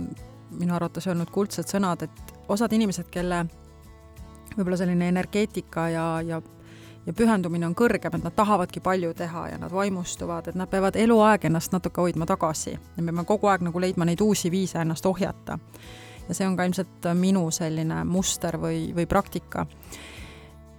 minu 0.50 0.74
arvates 0.76 1.06
öelnud 1.06 1.30
kuldsed 1.32 1.68
sõnad, 1.70 2.04
et 2.04 2.34
osad 2.50 2.72
inimesed, 2.76 3.08
kelle 3.12 3.44
võib-olla 4.56 4.80
selline 4.80 5.08
energeetika 5.08 5.88
ja, 5.94 6.06
ja 6.26 6.40
ja 7.06 7.12
pühendumine 7.16 7.66
on 7.66 7.74
kõrgem, 7.76 8.14
et 8.16 8.24
nad 8.24 8.34
tahavadki 8.36 8.82
palju 8.84 9.14
teha 9.16 9.46
ja 9.52 9.58
nad 9.58 9.72
vaimustuvad, 9.72 10.50
et 10.50 10.58
nad 10.58 10.68
peavad 10.70 10.96
eluaeg 10.96 11.46
ennast 11.48 11.72
natuke 11.72 12.00
hoidma 12.00 12.26
tagasi 12.28 12.74
ja 12.74 12.80
me 13.02 13.08
peame 13.12 13.24
kogu 13.28 13.48
aeg 13.50 13.64
nagu 13.66 13.80
leidma 13.80 14.04
neid 14.08 14.20
uusi 14.20 14.50
viise 14.50 14.80
ennast 14.82 15.06
ohjata. 15.06 15.58
ja 16.28 16.34
see 16.34 16.46
on 16.46 16.56
ka 16.56 16.64
ilmselt 16.64 17.10
minu 17.14 17.50
selline 17.50 18.04
muster 18.04 18.56
või, 18.60 18.92
või 18.94 19.06
praktika. 19.06 19.66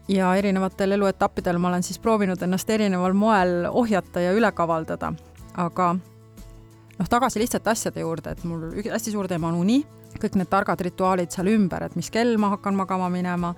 ja 0.08 0.36
erinevatel 0.36 0.92
eluetappidel 0.92 1.58
ma 1.58 1.68
olen 1.68 1.84
siis 1.84 2.00
proovinud 2.00 2.42
ennast 2.42 2.70
erineval 2.70 3.14
moel 3.14 3.68
ohjata 3.70 4.20
ja 4.20 4.34
üle 4.34 4.52
kavaldada, 4.52 5.14
aga 5.58 5.96
noh, 7.00 7.10
tagasi 7.10 7.40
lihtsate 7.40 7.70
asjade 7.70 8.06
juurde, 8.06 8.36
et 8.36 8.44
mul 8.44 8.70
üks 8.78 8.94
hästi 8.94 9.12
suur 9.12 9.28
teema 9.28 9.50
on 9.50 9.60
uni, 9.64 9.82
kõik 10.22 10.36
need 10.38 10.50
targad 10.52 10.82
rituaalid 10.86 11.32
seal 11.34 11.50
ümber, 11.50 11.88
et 11.88 11.96
mis 11.98 12.12
kell 12.14 12.38
ma 12.38 12.52
hakkan 12.56 12.78
magama 12.78 13.10
minema, 13.10 13.56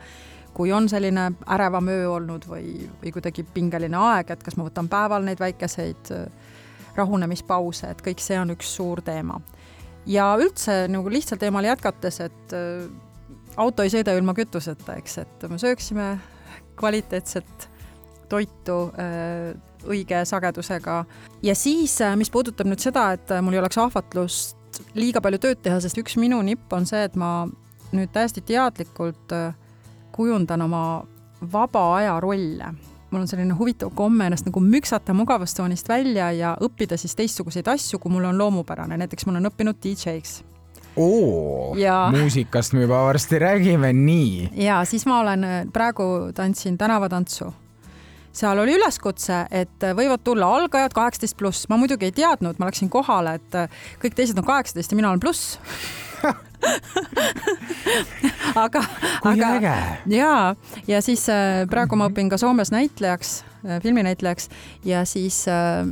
kui 0.53 0.71
on 0.73 0.89
selline 0.89 1.31
ärevam 1.55 1.87
öö 1.89 2.09
olnud 2.15 2.45
või, 2.49 2.87
või 3.01 3.13
kuidagi 3.15 3.45
pingeline 3.53 3.97
aeg, 3.97 4.33
et 4.33 4.43
kas 4.43 4.57
ma 4.57 4.67
võtan 4.67 4.89
päeval 4.91 5.25
neid 5.25 5.41
väikeseid 5.41 6.13
äh, 6.13 6.53
rahunemispause, 6.95 7.89
et 7.89 8.03
kõik 8.05 8.21
see 8.21 8.37
on 8.39 8.53
üks 8.53 8.75
suur 8.77 9.01
teema. 9.01 9.41
ja 10.05 10.33
üldse 10.37 10.87
nagu 10.91 11.09
lihtsal 11.09 11.39
teemal 11.41 11.65
jätkates, 11.65 12.19
et 12.27 12.55
äh, 12.57 12.87
auto 13.57 13.83
ei 13.83 13.93
sõida 13.93 14.15
ilma 14.17 14.33
kütuseta, 14.37 14.97
eks, 14.99 15.17
et 15.17 15.45
me 15.49 15.59
sööksime 15.61 16.17
kvaliteetset 16.79 17.69
toitu 18.29 18.79
äh, 18.97 19.53
õige 19.83 20.23
sagedusega 20.25 21.03
ja 21.43 21.55
siis, 21.55 21.97
mis 22.15 22.31
puudutab 22.31 22.69
nüüd 22.69 22.81
seda, 22.83 23.11
et 23.17 23.33
mul 23.41 23.57
ei 23.57 23.63
oleks 23.63 23.81
ahvatlust 23.81 24.57
liiga 24.97 25.21
palju 25.21 25.41
tööd 25.41 25.61
teha, 25.65 25.79
sest 25.83 25.99
üks 26.01 26.15
minu 26.17 26.39
nipp 26.45 26.71
on 26.73 26.87
see, 26.89 27.03
et 27.05 27.17
ma 27.19 27.45
nüüd 27.93 28.11
täiesti 28.13 28.41
teadlikult 28.45 29.33
äh, 29.35 29.53
kujundan 30.15 30.61
oma 30.61 30.83
vaba 31.53 31.85
aja 31.97 32.19
rolle. 32.23 32.73
mul 33.13 33.21
on 33.21 33.27
selline 33.29 33.53
huvitav 33.53 33.91
komme 33.93 34.25
ennast 34.25 34.45
nagu 34.47 34.59
müksata 34.59 35.13
mugavustsoonist 35.13 35.89
välja 35.89 36.31
ja 36.33 36.55
õppida 36.61 36.97
siis 36.97 37.13
teistsuguseid 37.15 37.67
asju, 37.69 37.99
kui 37.99 38.09
mul 38.11 38.25
on 38.25 38.37
loomupärane, 38.41 38.97
näiteks 38.97 39.25
ma 39.25 39.35
olen 39.35 39.45
õppinud 39.51 39.77
DJ-ks. 39.83 40.39
oo, 40.97 41.75
Ja- 41.77 42.09
muusikast 42.11 42.73
me 42.73 42.81
juba 42.81 43.03
varsti 43.05 43.39
räägime, 43.39 43.93
nii. 43.93 44.49
ja 44.65 44.81
siis 44.85 45.05
ma 45.05 45.19
olen, 45.19 45.45
praegu 45.73 46.31
tantsin 46.33 46.77
tänavatantsu 46.77 47.53
seal 48.33 48.57
oli 48.57 48.73
üleskutse, 48.79 49.43
et 49.51 49.83
võivad 49.93 50.23
tulla 50.25 50.47
algajad 50.55 50.93
kaheksateist 50.93 51.37
pluss, 51.37 51.67
ma 51.69 51.77
muidugi 51.77 52.05
ei 52.09 52.11
teadnud, 52.17 52.57
ma 52.57 52.65
läksin 52.71 52.89
kohale, 52.89 53.35
et 53.37 53.57
kõik 54.01 54.15
teised 54.17 54.37
on 54.41 54.43
kaheksateist 54.47 54.91
ja 54.91 54.95
mina 54.97 55.09
olen 55.13 55.21
pluss 55.21 55.59
aga, 58.63 58.83
aga 59.23 59.51
ja, 60.09 60.55
ja 60.87 61.01
siis 61.05 61.27
äh, 61.31 61.63
praegu 61.71 61.99
ma 61.99 62.09
õpin 62.11 62.31
ka 62.31 62.39
Soomes 62.41 62.71
näitlejaks, 62.73 63.43
filminäitlejaks 63.83 64.49
ja 64.87 65.05
siis 65.07 65.43
äh, 65.51 65.85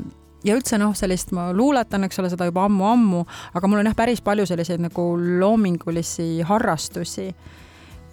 ja 0.46 0.58
üldse 0.58 0.80
noh, 0.82 0.94
sellist 0.98 1.34
ma 1.36 1.50
luuletan, 1.56 2.06
eks 2.08 2.22
ole, 2.22 2.32
seda 2.34 2.48
juba 2.50 2.66
ammu-ammu, 2.68 3.24
aga 3.58 3.70
mul 3.70 3.82
on 3.82 3.90
jah, 3.92 3.98
päris 3.98 4.24
palju 4.25 4.48
selliseid 4.50 4.82
nagu 4.84 5.08
loomingulisi 5.42 6.42
harrastusi. 6.48 7.30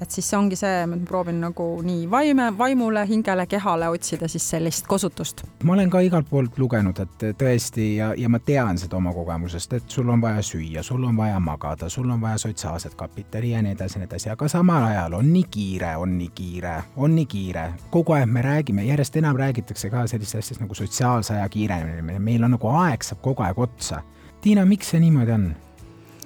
Et 0.00 0.10
siis 0.10 0.30
see 0.30 0.38
ongi 0.38 0.56
see, 0.58 0.86
ma 0.86 0.96
proovin 1.08 1.40
nagu 1.42 1.66
nii 1.84 2.06
vaime, 2.10 2.48
vaimule, 2.58 3.04
hingele, 3.08 3.46
kehale 3.46 3.88
otsida 3.88 4.28
siis 4.28 4.48
sellist 4.50 4.86
kosutust. 4.86 5.42
ma 5.64 5.72
olen 5.72 5.90
ka 5.90 6.00
igalt 6.00 6.30
poolt 6.30 6.58
lugenud, 6.58 6.98
et 7.02 7.26
tõesti 7.38 7.88
ja, 7.96 8.12
ja 8.16 8.28
ma 8.28 8.38
tean 8.38 8.78
seda 8.78 8.96
oma 8.96 9.12
kogemusest, 9.14 9.72
et 9.78 9.90
sul 9.90 10.08
on 10.08 10.22
vaja 10.22 10.42
süüa, 10.42 10.82
sul 10.82 11.04
on 11.04 11.16
vaja 11.16 11.40
magada, 11.40 11.88
sul 11.88 12.10
on 12.10 12.20
vaja 12.20 12.38
sotsiaalset 12.38 12.94
kapitali 12.94 13.50
ja 13.50 13.62
nii 13.62 13.74
edasi 13.76 13.98
ja 13.98 14.04
nii 14.04 14.10
edasi, 14.10 14.30
aga 14.34 14.48
samal 14.48 14.88
ajal 14.90 15.18
on 15.18 15.32
nii 15.32 15.46
kiire, 15.50 15.94
on 15.96 16.18
nii 16.18 16.30
kiire, 16.34 16.76
on 16.96 17.14
nii 17.16 17.26
kiire, 17.26 17.68
kogu 17.90 18.16
aeg 18.18 18.28
me 18.32 18.42
räägime, 18.42 18.86
järjest 18.86 19.16
enam 19.16 19.36
räägitakse 19.36 19.90
ka 19.90 20.06
sellistest 20.06 20.38
asjadest 20.38 20.62
nagu 20.62 20.74
sotsiaalse 20.74 21.34
aja 21.34 21.48
kiirenemine, 21.48 22.18
meil 22.18 22.44
on 22.44 22.56
nagu 22.56 22.74
aeg 22.82 23.02
saab 23.02 23.22
kogu 23.24 23.42
aeg 23.42 23.58
otsa. 23.58 24.02
Tiina, 24.40 24.64
miks 24.64 24.92
see 24.92 25.00
niimoodi 25.02 25.34
on? 25.34 25.48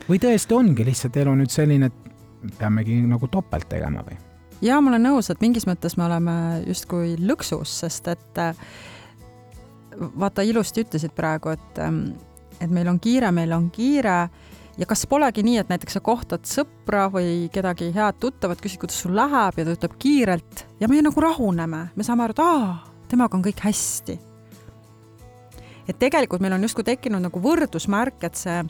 või 0.09 0.19
tõesti 0.23 0.57
ongi 0.57 0.85
lihtsalt 0.87 1.17
elu 1.23 1.35
nüüd 1.39 1.53
selline, 1.53 1.89
et 1.89 2.02
peamegi 2.59 3.01
nagu 3.07 3.29
topelt 3.29 3.69
tegema 3.69 4.05
või? 4.07 4.19
ja 4.63 4.81
ma 4.81 4.93
olen 4.93 5.07
nõus, 5.11 5.31
et 5.31 5.43
mingis 5.43 5.67
mõttes 5.67 5.97
me 5.99 6.07
oleme 6.07 6.35
justkui 6.67 7.17
lõksus, 7.19 7.79
sest 7.83 8.09
et 8.13 8.41
äh, 8.41 8.57
vaata, 9.99 10.43
ilusti 10.47 10.85
ütlesid 10.87 11.15
praegu, 11.17 11.53
et, 11.53 11.81
et 12.61 12.71
meil 12.71 12.91
on 12.91 13.01
kiire, 13.03 13.33
meil 13.35 13.53
on 13.57 13.69
kiire 13.75 14.17
ja 14.79 14.89
kas 14.89 15.05
polegi 15.11 15.45
nii, 15.45 15.59
et 15.61 15.73
näiteks 15.73 15.99
sa 15.99 16.03
kohtad 16.05 16.47
sõpra 16.49 17.09
või 17.13 17.49
kedagi 17.53 17.91
head 17.95 18.21
tuttavat, 18.23 18.63
küsid, 18.63 18.81
kuidas 18.83 19.01
sul 19.03 19.17
läheb 19.17 19.59
ja 19.59 19.67
ta 19.67 19.77
ütleb 19.77 19.97
kiirelt 20.01 20.67
ja 20.81 20.89
me 20.89 21.03
nagu 21.05 21.21
rahuneme, 21.21 21.89
me 21.95 22.07
saame 22.07 22.27
aru, 22.27 22.37
et 22.37 22.45
aa, 22.45 22.77
temaga 23.11 23.39
on 23.39 23.45
kõik 23.45 23.65
hästi. 23.67 24.19
et 25.89 25.99
tegelikult 25.99 26.41
meil 26.41 26.55
on 26.55 26.63
justkui 26.63 26.87
tekkinud 26.87 27.23
nagu 27.23 27.43
võrdusmärk, 27.43 28.23
et 28.23 28.39
see 28.39 28.63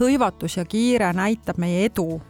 hõivatus 0.00 0.56
ja 0.56 0.64
kiire 0.64 1.12
näitab 1.12 1.58
meie 1.60 1.84
edu 1.84 2.20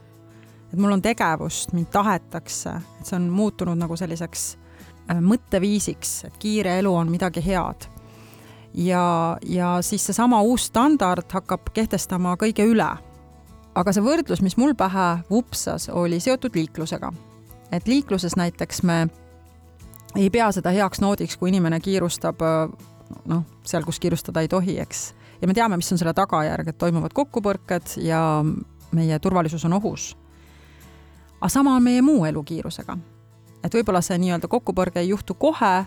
et 0.72 0.78
mul 0.78 0.92
on 0.92 1.02
tegevust, 1.02 1.72
mind 1.72 1.90
tahetakse, 1.92 2.74
et 3.00 3.06
see 3.06 3.16
on 3.18 3.28
muutunud 3.35 3.78
nagu 3.78 3.96
selliseks 3.98 4.44
äh, 5.11 5.18
mõtteviisiks, 5.22 6.24
et 6.28 6.37
kiire 6.42 6.78
elu 6.78 6.92
on 6.94 7.11
midagi 7.11 7.42
head. 7.44 7.88
ja, 8.74 9.37
ja 9.46 9.78
siis 9.83 10.06
seesama 10.06 10.42
uus 10.42 10.68
standard 10.70 11.26
hakkab 11.33 11.72
kehtestama 11.74 12.37
kõige 12.37 12.66
üle. 12.66 12.90
aga 13.74 13.92
see 13.92 14.02
võrdlus, 14.02 14.42
mis 14.42 14.56
mul 14.56 14.74
pähe 14.74 15.09
vupsas, 15.30 15.88
oli 15.88 16.20
seotud 16.20 16.54
liiklusega. 16.54 17.12
et 17.72 17.88
liikluses 17.88 18.37
näiteks 18.37 18.83
me 18.83 19.09
ei 20.16 20.30
pea 20.30 20.52
seda 20.52 20.70
heaks 20.70 21.00
noodiks, 21.00 21.37
kui 21.37 21.50
inimene 21.50 21.80
kiirustab 21.80 22.42
äh, 22.42 22.70
noh, 23.26 23.42
seal, 23.64 23.83
kus 23.85 23.98
kiirustada 24.00 24.40
ei 24.40 24.48
tohi, 24.48 24.78
eks. 24.78 25.14
ja 25.42 25.48
me 25.48 25.54
teame, 25.54 25.76
mis 25.76 25.92
on 25.92 25.98
selle 25.98 26.14
tagajärg, 26.14 26.68
et 26.68 26.78
toimuvad 26.78 27.12
kokkupõrked 27.12 27.98
ja 28.06 28.44
meie 28.92 29.18
turvalisus 29.18 29.64
on 29.64 29.72
ohus 29.72 30.14
aga 31.40 31.48
sama 31.48 31.74
on 31.76 31.83
meie 31.83 32.03
muu 32.03 32.24
elu 32.24 32.42
kiirusega. 32.42 32.98
et 33.64 33.74
võib-olla 33.74 34.00
see 34.00 34.18
nii-öelda 34.18 34.48
kokkupõrge 34.48 35.00
ei 35.00 35.09
juhtu 35.09 35.35
kohe, 35.35 35.85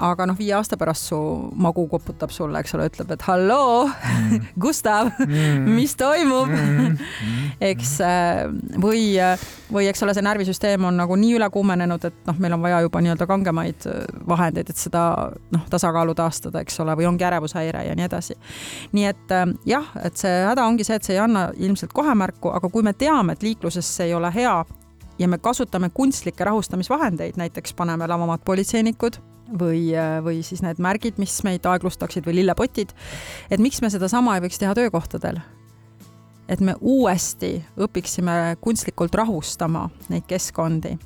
aga 0.00 0.26
noh, 0.30 0.36
viie 0.38 0.54
aasta 0.56 0.78
pärast 0.80 1.10
su 1.10 1.18
magu 1.60 1.84
koputab 1.90 2.32
sulle, 2.34 2.60
eks 2.62 2.74
ole, 2.76 2.88
ütleb, 2.90 3.12
et 3.14 3.24
halloo 3.26 3.84
mm. 3.86 4.48
Gustav 4.64 5.10
mm., 5.18 5.68
mis 5.76 5.94
toimub 6.00 6.50
mm., 6.50 6.96
eks 7.70 7.92
äh, 8.06 8.42
või, 8.80 9.04
või 9.72 9.88
eks 9.90 10.04
ole, 10.06 10.14
see 10.16 10.24
närvisüsteem 10.24 10.88
on 10.88 11.00
nagu 11.00 11.18
nii 11.20 11.36
üle 11.38 11.50
kuumenenud, 11.52 12.08
et 12.08 12.26
noh, 12.28 12.40
meil 12.42 12.56
on 12.56 12.64
vaja 12.64 12.80
juba 12.86 13.02
nii-öelda 13.04 13.28
kangemaid 13.30 13.88
äh, 13.90 14.02
vahendeid, 14.28 14.72
et 14.72 14.80
seda 14.80 15.04
noh, 15.54 15.64
tasakaalu 15.70 16.16
taastada, 16.18 16.64
eks 16.64 16.80
ole, 16.84 16.96
või 16.98 17.08
ongi 17.10 17.26
ärevushäire 17.28 17.84
ja 17.88 17.96
nii 17.98 18.08
edasi. 18.08 18.36
nii 18.96 19.08
et 19.12 19.36
äh, 19.36 19.46
jah, 19.68 19.88
et 20.04 20.20
see 20.20 20.42
häda 20.48 20.66
ongi 20.66 20.86
see, 20.86 21.00
et 21.00 21.06
see 21.08 21.18
ei 21.18 21.24
anna 21.24 21.48
ilmselt 21.56 21.94
kohe 21.96 22.14
märku, 22.16 22.54
aga 22.54 22.72
kui 22.72 22.86
me 22.86 22.96
teame, 22.96 23.36
et 23.36 23.46
liikluses 23.46 23.96
see 23.96 24.10
ei 24.10 24.16
ole 24.16 24.32
hea 24.34 24.58
ja 25.20 25.28
me 25.28 25.38
kasutame 25.38 25.90
kunstlikke 25.94 26.44
rahustamisvahendeid, 26.44 27.36
näiteks 27.36 27.74
paneme 27.74 28.06
lavamad 28.08 28.40
politseinikud 28.44 29.20
või, 29.58 29.90
või 30.24 30.42
siis 30.46 30.62
need 30.62 30.80
märgid, 30.82 31.18
mis 31.18 31.38
meid 31.46 31.66
aeglustaksid 31.66 32.26
või 32.26 32.40
lillepotid, 32.40 32.94
et 33.50 33.60
miks 33.62 33.82
me 33.82 33.90
sedasama 33.90 34.36
ei 34.36 34.46
võiks 34.46 34.60
teha 34.60 34.74
töökohtadel 34.78 35.40
et 36.50 36.60
me 36.60 36.74
uuesti 36.80 37.60
õpiksime 37.78 38.56
kunstlikult 38.60 39.14
rahustama 39.14 39.88
neid 40.10 40.26
keskkondi 40.26 40.96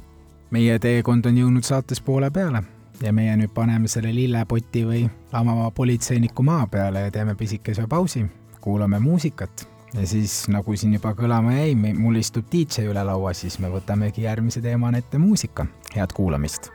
meie 0.55 0.79
teekond 0.79 1.27
on 1.27 1.39
jõudnud 1.39 1.67
saates 1.67 2.01
poole 2.05 2.31
peale 2.35 2.63
ja 3.03 3.13
meie 3.13 3.35
nüüd 3.39 3.53
paneme 3.55 3.91
selle 3.91 4.13
lillepoti 4.15 4.85
või 4.87 5.05
lamava 5.33 5.71
politseiniku 5.75 6.45
maa 6.47 6.67
peale 6.71 7.07
ja 7.07 7.15
teeme 7.15 7.35
pisikese 7.39 7.89
pausi, 7.91 8.25
kuulame 8.61 9.01
muusikat 9.03 9.67
ja 9.95 10.07
siis, 10.07 10.45
nagu 10.53 10.77
siin 10.77 10.95
juba 10.99 11.15
kõlama 11.19 11.57
jäi, 11.59 11.75
mul 11.75 12.21
istub 12.21 12.47
DJ 12.53 12.89
üle 12.91 13.03
laua, 13.07 13.35
siis 13.35 13.59
me 13.63 13.71
võtamegi 13.73 14.27
järgmise 14.29 14.63
teemana 14.63 15.03
ette 15.03 15.19
muusika. 15.19 15.67
head 15.95 16.15
kuulamist. 16.15 16.71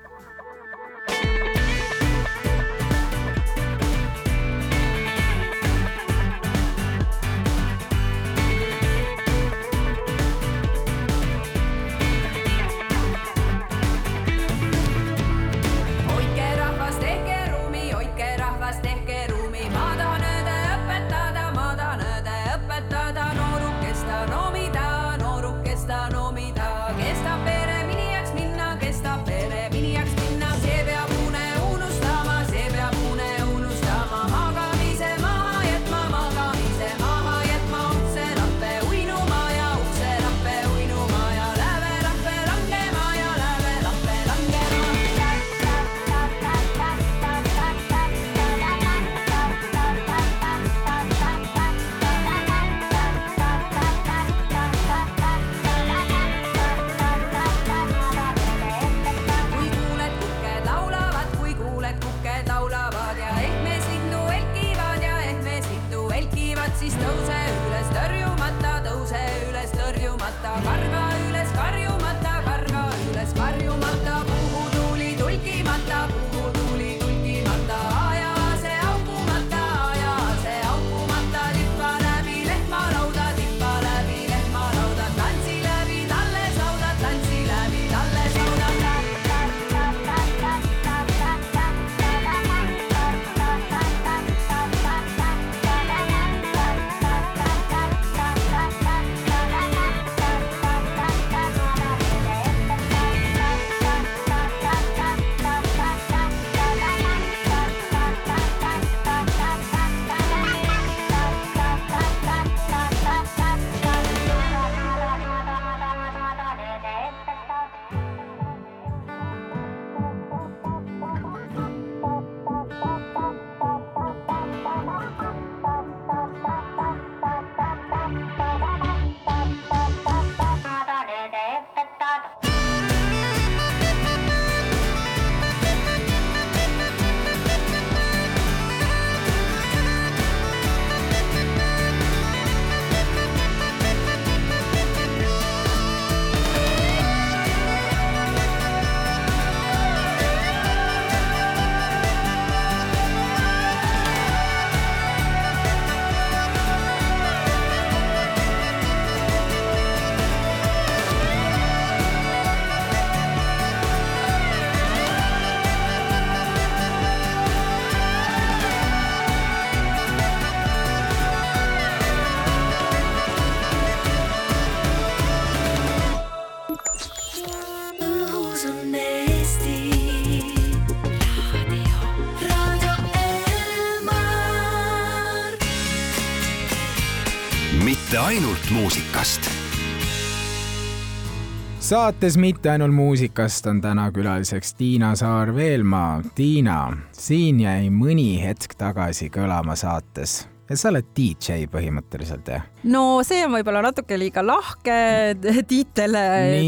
Saates 191.90 192.38
Mitte 192.38 192.70
ainult 192.70 192.94
muusikast 192.94 193.66
on 193.66 193.80
täna 193.82 194.12
külaliseks 194.14 194.76
Tiina 194.78 195.16
Saar-Veelmaa. 195.18 196.22
Tiina, 196.38 196.84
siin 197.18 197.64
jäi 197.64 197.90
mõni 197.90 198.36
hetk 198.44 198.76
tagasi 198.78 199.32
kõlama 199.34 199.74
saates 199.80 200.44
et 200.70 200.78
sa 200.78 200.92
oled 200.92 201.08
DJ 201.18 201.66
põhimõtteliselt, 201.74 202.52
jah? 202.54 202.68
no 202.94 203.24
see 203.26 203.42
on 203.42 203.56
võib-olla 203.56 203.82
natuke 203.88 204.20
liiga 204.22 204.44
lahke 204.46 205.00
tiitel. 205.72 206.14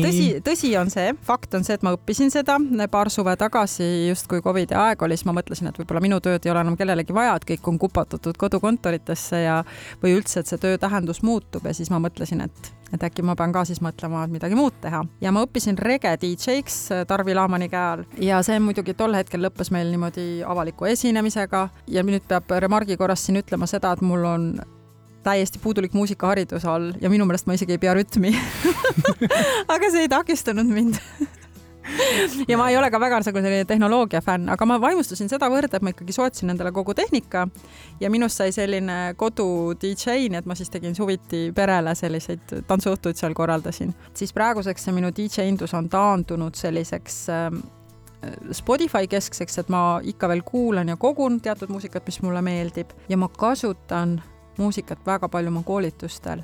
tõsi, 0.01 0.25
tõsi 0.41 0.73
on 0.81 0.89
see, 0.89 1.13
fakt 1.27 1.53
on 1.59 1.67
see, 1.67 1.77
et 1.77 1.85
ma 1.85 1.93
õppisin 1.93 2.33
seda 2.33 2.57
paar 2.89 3.13
suve 3.13 3.37
tagasi, 3.37 3.85
justkui 4.09 4.41
Covidi 4.41 4.73
aeg 4.73 5.05
oli, 5.05 5.19
siis 5.19 5.29
ma 5.29 5.37
mõtlesin, 5.37 5.69
et 5.69 5.77
võib-olla 5.83 6.01
minu 6.01 6.17
tööd 6.17 6.49
ei 6.49 6.55
ole 6.55 6.65
enam 6.65 6.81
kellelegi 6.81 7.13
vaja, 7.13 7.37
et 7.37 7.45
kõik 7.53 7.69
on 7.69 7.77
kupatatud 7.85 8.41
kodukontoritesse 8.41 9.45
ja, 9.45 9.61
või 10.01 10.17
üldse, 10.17 10.41
et 10.41 10.49
see 10.49 10.65
töö 10.65 10.81
tähendus 10.81 11.21
muutub 11.21 11.69
ja 11.69 11.77
siis 11.77 11.93
ma 11.93 12.01
mõtlesin, 12.01 12.41
et 12.49 12.73
et 12.93 13.03
äkki 13.07 13.23
ma 13.25 13.35
pean 13.39 13.53
ka 13.55 13.63
siis 13.67 13.81
mõtlema, 13.83 14.25
et 14.25 14.33
midagi 14.33 14.57
muud 14.57 14.75
teha. 14.83 15.03
ja 15.21 15.31
ma 15.31 15.45
õppisin 15.45 15.79
rege 15.79 16.11
DJ-ks 16.21 16.77
äh, 16.91 17.05
Tarvi 17.07 17.35
Laamani 17.37 17.69
käe 17.71 17.87
all. 17.93 18.05
Ja 18.21 18.41
see 18.45 18.59
muidugi 18.59 18.95
tol 18.97 19.15
hetkel 19.17 19.43
lõppes 19.45 19.71
meil 19.71 19.91
niimoodi 19.93 20.43
avaliku 20.47 20.89
esinemisega. 20.91 21.67
Ja 21.87 22.03
nüüd 22.05 22.27
peab 22.27 22.51
remargi 22.63 22.97
korras 22.97 23.25
siin 23.25 23.41
ütlema 23.41 23.69
seda, 23.69 23.93
et 23.95 24.05
mul 24.05 24.25
on 24.27 24.47
täiesti 25.23 25.59
puudulik 25.61 25.93
muusikaharidus 25.93 26.65
all 26.65 26.91
ja 27.01 27.09
minu 27.13 27.27
meelest 27.29 27.47
ma 27.47 27.57
isegi 27.57 27.77
ei 27.77 27.81
pea 27.81 27.93
rütmi. 27.97 28.33
Aga 29.73 29.91
see 29.91 30.07
ei 30.07 30.11
takistanud 30.11 30.69
mind 30.69 30.97
ja 32.49 32.57
ma 32.57 32.69
ei 32.69 32.77
ole 32.77 32.89
ka 32.91 32.99
väga 33.01 33.19
nagu 33.21 33.41
selline 33.43 33.65
tehnoloogia 33.69 34.21
fänn, 34.25 34.49
aga 34.51 34.67
ma 34.69 34.77
vaimustusin 34.81 35.29
sedavõrd, 35.31 35.73
et 35.73 35.83
ma 35.83 35.93
ikkagi 35.93 36.15
soetasin 36.15 36.53
endale 36.53 36.71
kogu 36.75 36.95
tehnika 36.97 37.47
ja 38.01 38.11
minust 38.13 38.41
sai 38.41 38.53
selline 38.55 39.13
kodu 39.19 39.75
DJ, 39.81 40.29
nii 40.31 40.41
et 40.41 40.49
ma 40.49 40.57
siis 40.57 40.71
tegin 40.73 40.95
suviti 40.97 41.49
perele 41.55 41.95
selliseid 41.97 42.55
tantsuõhtuid 42.67 43.19
seal 43.19 43.35
korraldasin. 43.37 43.93
siis 44.13 44.33
praeguseks 44.33 44.87
see 44.87 44.95
minu 44.95 45.11
DJ-indus 45.15 45.75
on 45.77 45.89
taandunud 45.89 46.57
selliseks 46.57 47.21
ähm, 47.29 47.61
Spotify 48.53 49.07
keskseks, 49.09 49.57
et 49.57 49.69
ma 49.73 49.99
ikka 50.05 50.29
veel 50.29 50.43
kuulan 50.45 50.89
ja 50.89 50.97
kogun 50.97 51.39
teatud 51.41 51.71
muusikat, 51.73 52.05
mis 52.05 52.21
mulle 52.21 52.41
meeldib 52.45 52.93
ja 53.09 53.17
ma 53.17 53.29
kasutan 53.29 54.19
muusikat 54.57 55.05
väga 55.05 55.29
palju 55.29 55.49
oma 55.49 55.63
koolitustel 55.65 56.43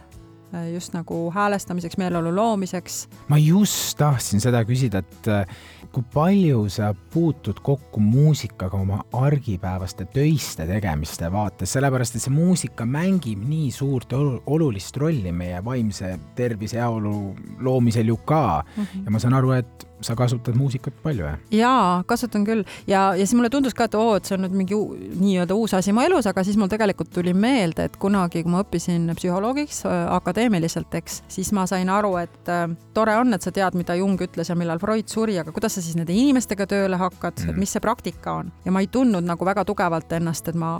just 0.74 0.94
nagu 0.94 1.32
häälestamiseks, 1.32 1.98
meeleolu 1.98 2.36
loomiseks. 2.36 3.08
ma 3.28 3.38
just 3.38 3.98
tahtsin 3.98 4.42
seda 4.42 4.64
küsida, 4.66 5.02
et 5.04 5.28
äh, 5.28 5.58
kui 5.92 6.04
palju 6.14 6.68
sa 6.72 6.94
puutud 7.14 7.60
kokku 7.64 8.00
muusikaga 8.00 8.78
oma 8.78 9.02
argipäevaste 9.14 10.08
töiste 10.14 10.68
tegemiste 10.68 11.32
vaates, 11.32 11.74
sellepärast 11.76 12.16
et 12.16 12.24
see 12.24 12.34
muusika 12.34 12.86
mängib 12.88 13.44
nii 13.48 13.72
suurt 13.76 14.14
olulist 14.14 14.98
rolli 14.98 15.32
meie 15.32 15.60
vaimse 15.66 16.16
tervise 16.36 16.80
heaolu 16.80 17.36
loomisel 17.60 18.08
ju 18.14 18.18
ka 18.18 18.64
mm. 18.64 18.84
-hmm. 18.84 19.06
ja 19.06 19.12
ma 19.12 19.20
saan 19.20 19.34
aru, 19.34 19.52
et 19.52 19.87
sa 20.02 20.16
kasutad 20.16 20.56
muusikat 20.58 20.94
palju, 21.04 21.26
jah? 21.26 21.38
jaa, 21.54 22.04
kasutan 22.08 22.46
küll 22.46 22.64
ja, 22.88 23.16
ja 23.18 23.26
siis 23.26 23.34
mulle 23.38 23.50
tundus 23.54 23.76
ka, 23.78 23.88
et 23.88 23.98
oo, 23.98 24.16
et 24.18 24.28
see 24.28 24.36
on 24.38 24.46
nüüd 24.46 24.58
mingi 24.58 24.78
nii-öelda 25.18 25.58
uus 25.58 25.74
asi 25.78 25.94
mu 25.96 26.04
elus, 26.06 26.28
aga 26.30 26.44
siis 26.46 26.58
mul 26.60 26.70
tegelikult 26.72 27.10
tuli 27.14 27.34
meelde, 27.34 27.88
et 27.90 27.98
kunagi, 28.02 28.44
kui 28.46 28.54
ma 28.54 28.62
õppisin 28.66 29.10
psühholoogiks 29.18 29.84
äh, 29.90 30.04
akadeemiliselt, 30.18 30.94
eks, 31.02 31.22
siis 31.34 31.52
ma 31.58 31.66
sain 31.70 31.90
aru, 31.94 32.14
et 32.22 32.54
äh, 32.54 32.68
tore 32.98 33.18
on, 33.18 33.34
et 33.34 33.46
sa 33.46 33.54
tead, 33.54 33.78
mida 33.80 33.98
Jung 33.98 34.22
ütles 34.28 34.52
ja 34.52 34.58
millal 34.60 34.82
Freud 34.84 35.10
suri, 35.12 35.40
aga 35.42 35.54
kuidas 35.56 35.78
sa 35.78 35.86
siis 35.86 35.98
nende 35.98 36.16
inimestega 36.16 36.70
tööle 36.70 37.00
hakkad 37.02 37.42
mm., 37.42 37.56
et 37.56 37.64
mis 37.66 37.74
see 37.74 37.84
praktika 37.84 38.38
on. 38.44 38.54
ja 38.66 38.74
ma 38.74 38.84
ei 38.84 38.92
tundnud 38.92 39.26
nagu 39.26 39.46
väga 39.48 39.66
tugevalt 39.68 40.14
ennast, 40.20 40.48
et 40.52 40.58
ma 40.58 40.78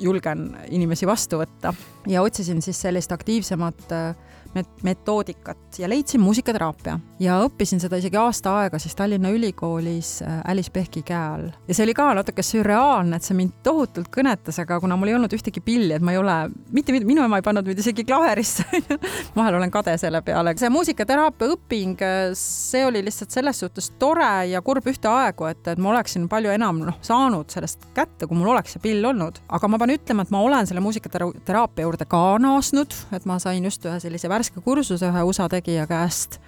julgen 0.00 0.48
inimesi 0.74 1.06
vastu 1.06 1.38
võtta 1.38 1.74
ja 2.10 2.22
otsisin 2.24 2.62
siis 2.64 2.80
sellist 2.82 3.12
aktiivsemat 3.14 3.92
äh, 3.92 4.32
metoodikat 4.82 5.78
ja 5.78 5.88
leidsin 5.88 6.20
muusikateraapia 6.20 6.98
ja 7.20 7.38
õppisin 7.44 7.80
seda 7.82 7.98
isegi 8.00 8.18
aasta 8.18 8.52
aega 8.60 8.78
siis 8.82 8.94
Tallinna 8.98 9.30
Ülikoolis 9.34 10.16
äh, 10.22 10.40
Alice 10.50 10.70
Pehki 10.72 11.02
käe 11.06 11.18
all. 11.18 11.48
ja 11.68 11.74
see 11.74 11.86
oli 11.86 11.94
ka 11.96 12.06
natuke 12.16 12.42
sürreaalne, 12.46 13.18
et 13.18 13.26
see 13.26 13.36
mind 13.38 13.56
tohutult 13.66 14.10
kõnetas, 14.14 14.58
aga 14.62 14.78
kuna 14.82 14.96
mul 14.98 15.12
ei 15.12 15.16
olnud 15.18 15.34
ühtegi 15.34 15.62
pilli, 15.64 15.94
et 15.96 16.04
ma 16.04 16.14
ei 16.14 16.20
ole, 16.20 16.36
mitte 16.74 16.94
minu 16.94 17.24
ema 17.24 17.40
ei 17.40 17.46
pannud 17.46 17.66
mind 17.68 17.82
isegi 17.82 18.06
klaverisse 18.06 18.66
vahel 19.38 19.58
olen 19.58 19.72
kade 19.74 19.96
selle 20.00 20.22
peale. 20.26 20.54
see 20.58 20.72
muusikateraapia 20.72 21.50
õping, 21.56 22.04
äh, 22.04 22.30
see 22.38 22.84
oli 22.86 23.04
lihtsalt 23.04 23.34
selles 23.34 23.62
suhtes 23.64 23.90
tore 23.98 24.32
ja 24.50 24.62
kurb 24.64 24.86
ühtaegu, 24.90 25.48
et, 25.50 25.64
et 25.68 25.82
ma 25.82 25.94
oleksin 25.94 26.28
palju 26.30 26.54
enam 26.54 26.84
noh, 26.90 27.00
saanud 27.04 27.50
sellest 27.54 27.88
kätte, 27.96 28.28
kui 28.28 28.38
mul 28.38 28.54
oleks 28.54 28.76
see 28.76 28.84
pill 28.84 29.10
olnud. 29.10 29.42
aga 29.48 29.70
ma 29.70 29.80
pean 29.82 29.96
ütlema, 29.96 30.24
et 30.24 30.34
ma 30.34 30.42
olen 30.44 30.70
selle 30.70 30.84
muusikateraapia 30.84 31.88
juurde 31.88 32.08
ka 32.08 32.24
naasnud, 32.42 32.94
et 33.16 33.28
ma 33.28 33.40
sain 33.42 33.64
just 33.64 33.84
ühe 33.88 33.98
sellise 34.02 34.30
värske 34.30 34.43
värske 34.44 34.64
kursuse 34.64 35.08
ühe 35.08 35.22
USA 35.24 35.48
tegija 35.48 35.86
käest 35.88 36.38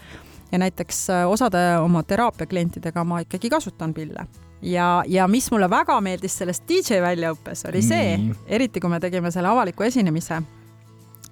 ja 0.53 0.59
näiteks 0.59 1.09
äh, 1.11 1.29
osade 1.29 1.79
oma 1.81 2.03
teraapia 2.03 2.47
klientidega 2.47 3.05
ma 3.05 3.23
ikkagi 3.25 3.51
kasutan 3.51 3.95
pille 3.95 4.27
ja, 4.63 5.03
ja 5.07 5.29
mis 5.29 5.51
mulle 5.51 5.71
väga 5.71 6.01
meeldis 6.01 6.37
selles 6.39 6.63
DJ 6.69 7.01
väljaõppes, 7.03 7.65
oli 7.69 7.83
see 7.83 8.17
mm., 8.17 8.45
eriti 8.47 8.81
kui 8.81 8.91
me 8.91 9.01
tegime 9.01 9.31
selle 9.31 9.49
avaliku 9.49 9.87
esinemise, 9.87 10.43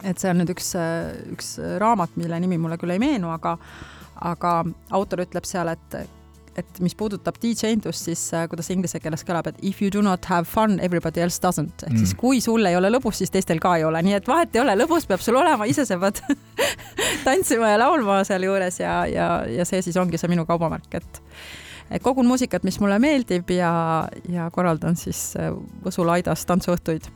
et 0.03 0.19
see 0.19 0.31
on 0.31 0.41
nüüd 0.41 0.55
üks, 0.55 0.75
äh, 0.79 1.13
üks 1.35 1.57
raamat, 1.81 2.17
mille 2.17 2.41
nimi 2.41 2.59
mulle 2.59 2.79
küll 2.81 2.97
ei 2.97 3.03
meenu, 3.03 3.33
aga 3.35 3.59
aga 4.25 4.51
autor 4.95 5.25
ütleb 5.25 5.45
seal, 5.45 5.69
et 5.69 5.97
et 6.59 6.81
mis 6.85 6.95
puudutab 6.99 7.39
DJ-ndust, 7.43 8.09
siis 8.09 8.23
äh, 8.35 8.47
kuidas 8.51 8.71
inglise 8.75 9.01
keeles 9.03 9.25
kõlab, 9.27 9.49
et 9.51 9.59
if 9.63 9.83
you 9.83 9.91
do 9.93 10.03
not 10.05 10.25
have 10.31 10.49
fun, 10.49 10.79
everybody 10.85 11.23
else 11.25 11.41
doesn't. 11.43 11.83
ehk 11.83 11.93
mm. 11.93 12.03
siis 12.03 12.15
kui 12.19 12.41
sul 12.45 12.67
ei 12.67 12.77
ole 12.79 12.91
lõbus, 12.95 13.19
siis 13.23 13.33
teistel 13.35 13.61
ka 13.63 13.77
ei 13.79 13.85
ole, 13.87 14.03
nii 14.07 14.19
et 14.21 14.31
vahet 14.31 14.55
ei 14.57 14.63
ole, 14.63 14.77
lõbus 14.85 15.09
peab 15.11 15.23
sul 15.25 15.39
olema, 15.41 15.69
ise 15.71 15.87
sa 15.89 15.99
pead 16.03 16.23
tantsima 17.27 17.75
ja 17.75 17.83
laulma 17.83 18.23
sealjuures 18.29 18.81
ja, 18.81 19.03
ja, 19.11 19.29
ja 19.51 19.69
see 19.69 19.83
siis 19.85 19.99
ongi 20.01 20.21
see 20.21 20.31
minu 20.33 20.47
kaubamärk, 20.49 21.01
et 21.01 21.23
et 21.93 22.03
kogun 22.03 22.27
muusikat, 22.27 22.65
mis 22.65 22.79
mulle 22.81 22.97
meeldib 23.03 23.51
ja, 23.53 23.75
ja 24.33 24.49
korraldan 24.55 24.97
siis 24.99 25.35
äh, 25.41 25.53
Võsu 25.85 26.07
laidas 26.07 26.47
tantsuõhtuid. 26.49 27.11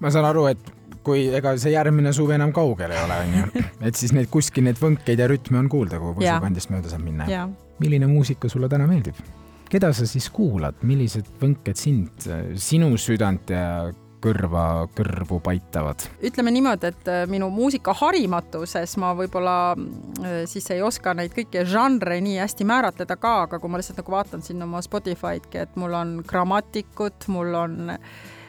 ma 0.00 0.10
saan 0.14 0.28
aru, 0.28 0.48
et 0.54 0.74
kui 1.04 1.28
ega 1.34 1.54
see 1.60 1.72
järgmine 1.72 2.12
suvi 2.16 2.36
enam 2.36 2.52
kaugel 2.56 2.92
ei 2.92 3.00
ole, 3.04 3.22
onju, 3.26 3.64
et 3.88 3.98
siis 3.98 4.14
neid 4.16 4.30
kuskil 4.32 4.66
neid 4.66 4.80
võnkeid 4.80 5.20
ja 5.20 5.30
rütme 5.30 5.60
on 5.60 5.72
kuulda, 5.72 6.00
kui 6.02 6.18
Võsu 6.20 6.36
kandist 6.44 6.74
mööda 6.74 6.92
saab 6.92 7.04
minna 7.06 7.28
milline 7.78 8.06
muusika 8.10 8.48
sulle 8.48 8.68
täna 8.68 8.86
meeldib? 8.86 9.18
keda 9.68 9.92
sa 9.92 10.06
siis 10.08 10.30
kuulad, 10.32 10.78
millised 10.88 11.26
võnked 11.40 11.76
sind, 11.76 12.28
sinu 12.56 12.94
südant 12.96 13.50
ja 13.52 13.90
kõrva, 14.22 14.86
kõrvu 14.96 15.38
paitavad? 15.44 16.06
ütleme 16.24 16.52
niimoodi, 16.54 16.90
et 16.92 17.10
äh, 17.10 17.22
minu 17.30 17.50
muusika 17.54 17.94
harimatuses 17.96 18.96
ma 19.00 19.12
võib-olla 19.18 19.58
äh, 19.74 20.40
siis 20.50 20.68
ei 20.74 20.82
oska 20.82 21.14
neid 21.16 21.34
kõiki 21.36 21.64
žanre 21.68 22.20
nii 22.24 22.40
hästi 22.42 22.66
määratleda 22.68 23.18
ka, 23.20 23.34
aga 23.46 23.60
kui 23.60 23.70
ma 23.70 23.80
lihtsalt 23.80 24.00
nagu 24.02 24.16
vaatan 24.16 24.44
siin 24.44 24.64
oma 24.66 24.82
Spotify'dki, 24.84 25.62
et 25.64 25.78
mul 25.80 25.94
on 25.98 26.18
grammatikut, 26.26 27.28
mul 27.32 27.54
on 27.58 27.94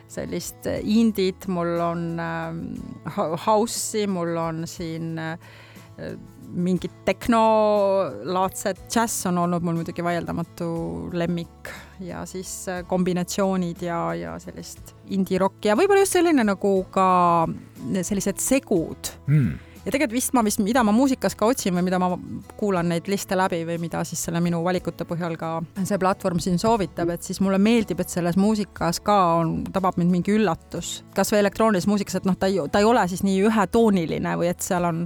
sellist 0.09 0.65
indit, 0.81 1.45
mul 1.51 1.75
on 1.85 2.05
äh, 2.23 3.37
house'i, 3.45 4.07
mul 4.09 4.37
on 4.41 4.65
siin 4.69 5.17
äh, 5.21 5.37
mingit 6.49 6.93
tehnolaadset, 7.05 8.81
džäss 8.89 9.27
on 9.29 9.37
olnud 9.43 9.65
mul 9.65 9.79
muidugi 9.79 10.03
vaieldamatu 10.05 10.69
lemmik 11.13 11.71
ja 12.03 12.25
siis 12.29 12.51
äh, 12.71 12.83
kombinatsioonid 12.87 13.81
ja, 13.85 14.01
ja 14.17 14.35
sellist 14.41 14.95
indie-rocki 15.13 15.71
ja 15.71 15.77
võib-olla 15.79 16.05
just 16.05 16.17
selline 16.17 16.45
nagu 16.47 16.73
ka 16.93 17.09
sellised 18.03 18.41
segud. 18.43 19.15
Mm 19.29 19.57
ja 19.85 19.93
tegelikult 19.93 20.17
vist 20.17 20.33
ma 20.35 20.43
vist, 20.45 20.59
mida 20.63 20.83
ma 20.85 20.93
muusikas 20.95 21.35
ka 21.39 21.47
otsin 21.49 21.73
või 21.77 21.85
mida 21.87 21.99
ma 22.01 22.11
kuulan 22.59 22.89
neid 22.91 23.07
liste 23.11 23.37
läbi 23.37 23.61
või 23.67 23.79
mida 23.81 24.03
siis 24.07 24.21
selle 24.27 24.41
minu 24.43 24.59
valikute 24.65 25.07
põhjal 25.07 25.37
ka 25.39 25.51
see 25.81 25.99
platvorm 26.01 26.41
siin 26.43 26.59
soovitab, 26.61 27.13
et 27.13 27.25
siis 27.25 27.39
mulle 27.43 27.57
meeldib, 27.61 28.01
et 28.03 28.11
selles 28.11 28.37
muusikas 28.39 29.01
ka 29.05 29.17
on, 29.39 29.55
tabab 29.73 29.97
mind 29.99 30.13
mingi 30.13 30.35
üllatus, 30.35 30.99
kasvõi 31.15 31.41
elektroonilises 31.41 31.89
muusikas, 31.89 32.19
et 32.19 32.29
noh, 32.29 32.37
ta 32.39 32.51
ei, 32.51 32.59
ta 32.71 32.83
ei 32.83 32.89
ole 32.89 33.07
siis 33.09 33.23
nii 33.25 33.43
ühetooniline 33.49 34.35
või 34.41 34.51
et 34.51 34.65
seal 34.65 34.87
on 34.89 35.05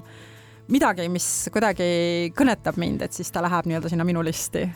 midagi, 0.71 1.09
mis 1.11 1.27
kuidagi 1.53 2.31
kõnetab 2.37 2.79
mind, 2.81 3.03
et 3.05 3.15
siis 3.15 3.31
ta 3.33 3.43
läheb 3.43 3.67
nii-öelda 3.69 3.91
sinna 3.91 4.07
minu 4.07 4.23
listi. 4.23 4.67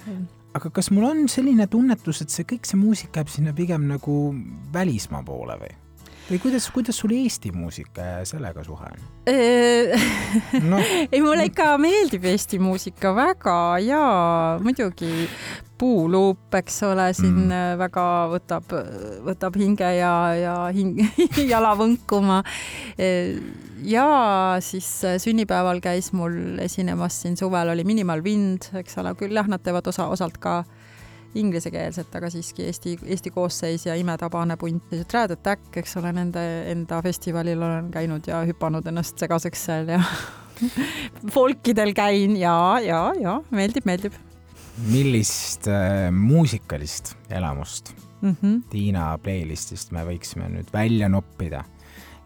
aga 0.58 0.72
kas 0.74 0.90
mul 0.92 1.06
on 1.10 1.28
selline 1.32 1.68
tunnetus, 1.72 2.24
et 2.24 2.34
see 2.34 2.48
kõik 2.50 2.66
see 2.68 2.80
muusika 2.80 3.22
jääb 3.22 3.30
sinna 3.32 3.54
pigem 3.54 3.88
nagu 3.90 4.34
välismaa 4.74 5.24
poole 5.24 5.60
või? 5.62 5.76
või 6.28 6.40
kuidas, 6.44 6.68
kuidas 6.76 6.98
sul 7.00 7.14
Eesti 7.16 7.54
muusika 7.56 8.04
ja 8.04 8.26
sellega 8.28 8.64
suhe 8.66 8.90
on 8.90 9.06
no.? 10.68 10.80
ei, 11.14 11.22
mulle 11.22 11.48
ikka 11.48 11.78
meeldib 11.80 12.26
Eesti 12.28 12.60
muusika 12.60 13.14
väga 13.16 13.58
ja 13.84 14.02
muidugi 14.64 15.30
puuluup, 15.78 16.54
eks 16.58 16.82
ole, 16.88 17.08
siin 17.18 17.48
mm. 17.48 17.78
väga 17.80 18.06
võtab, 18.32 18.74
võtab 19.28 19.58
hinge 19.60 19.90
ja, 19.98 20.14
ja 20.38 20.56
hing, 20.74 21.00
jala 21.54 21.76
võnkuma. 21.78 22.42
ja 23.86 24.08
siis 24.64 24.90
sünnipäeval 25.24 25.82
käis 25.84 26.12
mul 26.18 26.58
esinemas 26.64 27.22
siin 27.22 27.38
suvel 27.38 27.74
oli 27.76 27.86
Minimal 27.88 28.24
Wind, 28.26 28.72
eks 28.82 28.98
ole, 29.02 29.14
küll 29.20 29.38
jah, 29.38 29.48
nad 29.50 29.64
teevad 29.64 29.88
osa, 29.94 30.10
osalt 30.14 30.42
ka 30.42 30.64
inglisekeelset, 31.38 32.14
aga 32.16 32.30
siiski 32.34 32.66
Eesti, 32.66 32.96
Eesti 33.06 33.32
koosseis 33.32 33.86
ja 33.86 33.96
imetabane 34.00 34.58
punt. 34.58 34.94
Trad 35.08 35.36
Attack, 35.36 35.70
eks 35.78 35.98
ole, 36.00 36.14
nende 36.16 36.44
enda 36.72 37.02
festivalil 37.06 37.62
olen 37.62 37.92
käinud 37.94 38.28
ja 38.30 38.42
hüpanud 38.48 38.88
ennast 38.90 39.20
segaseks 39.22 39.66
seal 39.70 39.92
ja 39.98 40.02
folkidel 41.36 41.94
käin 41.98 42.38
ja, 42.40 42.56
ja, 42.84 43.02
ja 43.22 43.38
meeldib, 43.52 43.86
meeldib 43.86 44.16
millist 44.78 45.68
äh, 45.68 46.12
muusikalist 46.12 47.16
elamust 47.30 47.96
mm. 48.22 48.36
-hmm. 48.42 48.62
Tiina 48.70 49.18
playlist'ist 49.18 49.92
me 49.92 50.06
võiksime 50.06 50.50
nüüd 50.50 50.70
välja 50.74 51.10
noppida 51.10 51.64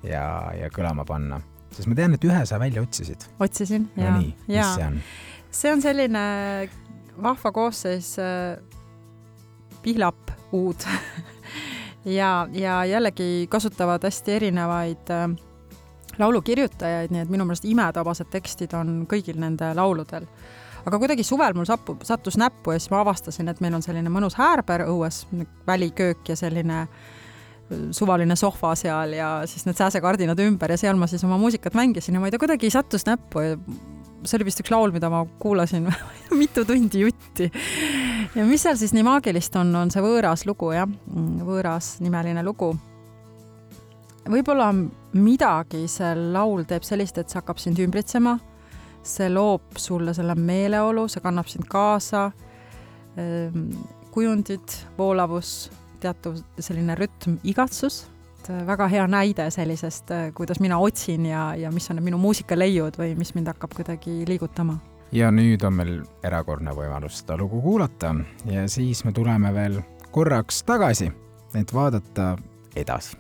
ja, 0.04 0.52
ja 0.58 0.70
kõlama 0.74 1.06
panna, 1.06 1.42
sest 1.72 1.88
ma 1.88 1.96
tean, 1.96 2.14
et 2.14 2.24
ühe 2.24 2.46
sa 2.46 2.60
välja 2.60 2.82
otsisid. 2.82 3.28
otsisin 3.40 3.90
no 3.96 4.04
ja 4.04 4.18
nii,, 4.18 4.34
mis 4.48 4.56
ja 4.58 4.74
see 4.76 4.88
on? 4.88 5.02
see 5.52 5.74
on 5.74 5.82
selline 5.82 6.26
vahva 7.22 7.52
koosseis 7.52 8.16
äh, 8.20 8.58
Pihlap 9.82 10.32
uud 10.52 10.84
ja, 12.20 12.48
ja 12.52 12.86
jällegi 12.86 13.48
kasutavad 13.50 14.04
hästi 14.04 14.32
erinevaid 14.32 15.10
äh, 15.10 15.30
laulukirjutajaid, 16.20 17.12
nii 17.12 17.24
et 17.24 17.32
minu 17.32 17.46
meelest 17.46 17.66
imetabased 17.66 18.30
tekstid 18.32 18.74
on 18.78 19.06
kõigil 19.10 19.40
nende 19.42 19.72
lauludel. 19.78 20.28
Aga 20.86 21.00
kuidagi 21.00 21.24
suvel 21.28 21.56
mul 21.58 21.70
sapu, 21.70 21.98
sattus 22.08 22.38
näppu 22.42 22.76
ja 22.76 22.80
siis 22.82 22.92
ma 22.94 23.02
avastasin, 23.06 23.50
et 23.52 23.62
meil 23.62 23.76
on 23.78 23.86
selline 23.86 24.10
mõnus 24.14 24.38
häärber 24.40 24.88
õues, 24.90 25.26
väliköök 25.68 26.32
ja 26.34 26.38
selline 26.40 26.84
äh, 26.84 27.10
suvaline 27.92 28.36
sohva 28.36 28.74
seal 28.80 29.16
ja 29.16 29.30
siis 29.50 29.66
need 29.68 29.80
sääsekardinad 29.80 30.40
ümber 30.44 30.74
ja 30.74 30.80
seal 30.80 31.00
ma 31.00 31.08
siis 31.10 31.24
oma 31.28 31.38
muusikat 31.42 31.76
mängisin 31.78 32.16
ja 32.16 32.22
ma 32.22 32.28
ei 32.28 32.34
tea, 32.34 32.42
kuidagi 32.42 32.72
sattus 32.74 33.06
näppu 33.08 33.44
ja 33.46 33.56
see 34.26 34.38
oli 34.38 34.48
vist 34.50 34.62
üks 34.64 34.72
laul, 34.74 34.94
mida 34.94 35.10
ma 35.12 35.24
kuulasin 35.42 35.88
mitu 36.42 36.66
tundi 36.68 37.06
jutti. 37.06 37.50
ja 38.36 38.46
mis 38.48 38.64
seal 38.66 38.78
siis 38.80 38.94
nii 38.96 39.06
maagilist 39.08 39.56
on, 39.60 39.74
on 39.76 39.92
see 39.94 40.04
võõras 40.04 40.46
lugu 40.50 40.72
jah, 40.76 40.90
võõras 41.48 41.96
nimeline 42.04 42.44
lugu. 42.46 42.74
võib-olla 44.30 44.72
midagi 45.18 45.88
see 45.92 46.14
laul 46.36 46.66
teeb 46.68 46.86
sellist, 46.88 47.18
et 47.18 47.30
see 47.30 47.40
hakkab 47.40 47.62
sind 47.62 47.80
ümbritsema, 47.82 48.38
see 49.04 49.30
loob 49.30 49.78
sulle 49.78 50.14
selle 50.14 50.36
meeleolu, 50.36 51.08
see 51.10 51.24
kannab 51.24 51.50
sind 51.50 51.68
kaasa, 51.70 52.30
kujundid, 54.12 54.78
voolavus, 54.98 55.72
teatud 56.02 56.42
selline 56.60 56.96
rütm, 57.00 57.38
igatsus 57.44 58.06
et 58.42 58.68
väga 58.68 58.88
hea 58.90 59.08
näide 59.08 59.50
sellisest, 59.54 60.12
kuidas 60.34 60.60
mina 60.60 60.80
otsin 60.82 61.26
ja, 61.26 61.52
ja 61.56 61.72
mis 61.72 61.90
on 61.90 62.00
need 62.00 62.10
minu 62.10 62.18
muusikaleiud 62.22 62.98
või 62.98 63.14
mis 63.18 63.36
mind 63.36 63.52
hakkab 63.54 63.76
kuidagi 63.78 64.24
liigutama. 64.28 64.78
ja 65.12 65.32
nüüd 65.32 65.64
on 65.68 65.74
meil 65.74 65.96
erakordne 66.24 66.74
võimalus 66.76 67.22
seda 67.22 67.38
lugu 67.38 67.62
kuulata 67.62 68.16
ja 68.46 68.68
siis 68.68 69.06
me 69.06 69.12
tuleme 69.12 69.54
veel 69.54 69.82
korraks 70.12 70.64
tagasi, 70.64 71.12
et 71.56 71.74
vaadata 71.74 72.36
edasi. 72.76 73.18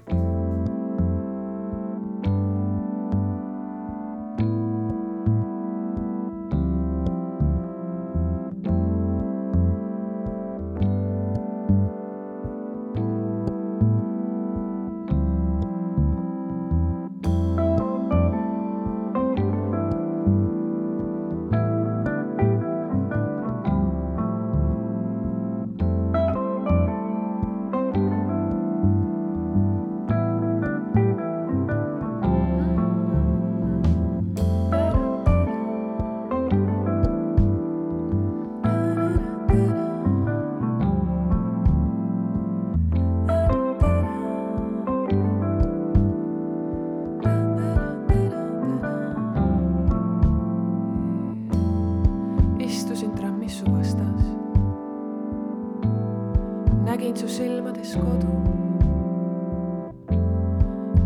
Nägin 57.12 57.18
su 57.18 57.28
silmades 57.28 57.96
kodu. 57.96 58.32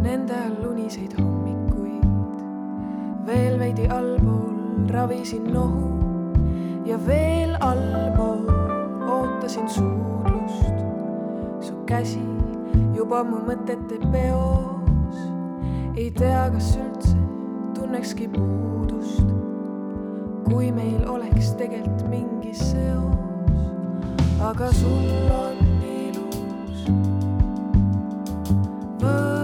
Nende 0.04 0.34
all 0.34 0.72
uniseid 0.72 1.14
hommikuid, 1.18 2.06
veel 3.26 3.60
veidi 3.60 3.88
allpool 3.88 4.88
ravisin 4.90 5.54
nohu 5.54 5.90
ja 6.86 6.98
veel 7.08 7.56
allpool 7.60 8.46
ootasin 9.10 9.70
suudlust. 9.70 10.76
su 11.60 11.74
käsi 11.86 12.22
juba 12.94 13.24
mu 13.24 13.38
mõtete 13.48 13.98
peos, 14.12 15.18
ei 15.96 16.12
tea, 16.12 16.50
kas 16.54 16.78
üldse 16.78 17.18
tunnekski 17.74 18.28
puudust 18.28 19.26
kui 20.46 20.72
meil 20.72 21.08
oleks 21.10 21.56
tegelikult 21.58 22.10
mingi 22.10 22.54
seos, 22.54 23.18
aga 24.40 24.70
sul 24.74 25.32
on 25.34 25.75
But 29.00 29.35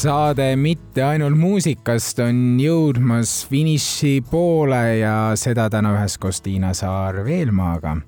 saade 0.00 0.54
Mitte 0.56 1.02
ainult 1.04 1.36
muusikast 1.36 2.22
on 2.24 2.56
jõudmas 2.60 3.32
finiši 3.50 4.20
poole 4.30 4.80
ja 5.00 5.32
seda 5.36 5.66
täna 5.72 5.92
üheskoos 5.98 6.40
Tiina 6.40 6.70
Saar-Veelmaaga. 6.76 7.98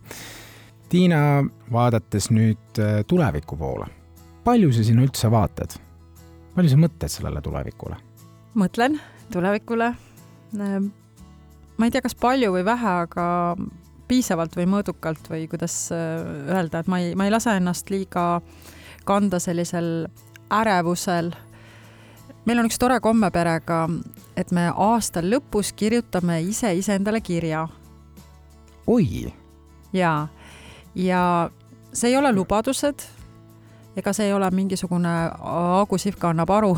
Tiina, 0.88 1.42
vaadates 1.72 2.30
nüüd 2.32 2.80
äh, 2.80 3.02
tuleviku 3.08 3.58
poole, 3.60 3.90
palju 4.44 4.72
sa 4.72 4.86
sinna 4.86 5.04
üldse 5.04 5.30
vaatad? 5.32 5.76
palju 6.56 6.72
sa 6.72 6.80
mõtled 6.80 7.12
sellele 7.12 7.44
tulevikule? 7.44 8.00
mõtlen 8.60 8.98
tulevikule. 9.32 9.92
ma 10.56 11.84
ei 11.84 11.92
tea, 11.92 12.04
kas 12.04 12.16
palju 12.16 12.52
või 12.56 12.64
vähe, 12.68 12.96
aga 13.04 13.28
piisavalt 14.08 14.56
või 14.56 14.68
mõõdukalt 14.78 15.32
või 15.32 15.44
kuidas 15.48 15.76
äh, 15.92 16.24
öelda, 16.56 16.80
et 16.80 16.88
ma 16.88 17.04
ei, 17.04 17.14
ma 17.16 17.28
ei 17.28 17.36
lase 17.36 17.56
ennast 17.60 17.92
liiga 17.92 18.40
kanda 19.04 19.40
sellisel 19.42 20.06
ärevusel 20.52 21.34
meil 22.44 22.58
on 22.58 22.68
üks 22.68 22.78
tore 22.80 22.98
komme 23.00 23.30
perega, 23.30 23.86
et 24.36 24.50
me 24.50 24.68
aasta 24.70 25.22
lõpus 25.22 25.72
kirjutame 25.76 26.40
ise 26.42 26.74
iseendale 26.74 27.20
kirja. 27.20 27.66
oi! 28.86 29.32
jaa, 29.92 30.28
ja 30.94 31.50
see 31.92 32.10
ei 32.10 32.16
ole 32.16 32.32
lubadused 32.32 33.04
ega 33.96 34.12
see 34.16 34.26
ei 34.26 34.32
ole 34.32 34.48
mingisugune 34.54 35.10
Agu 35.42 35.98
Sihvka 36.00 36.30
annab 36.32 36.50
aru 36.50 36.72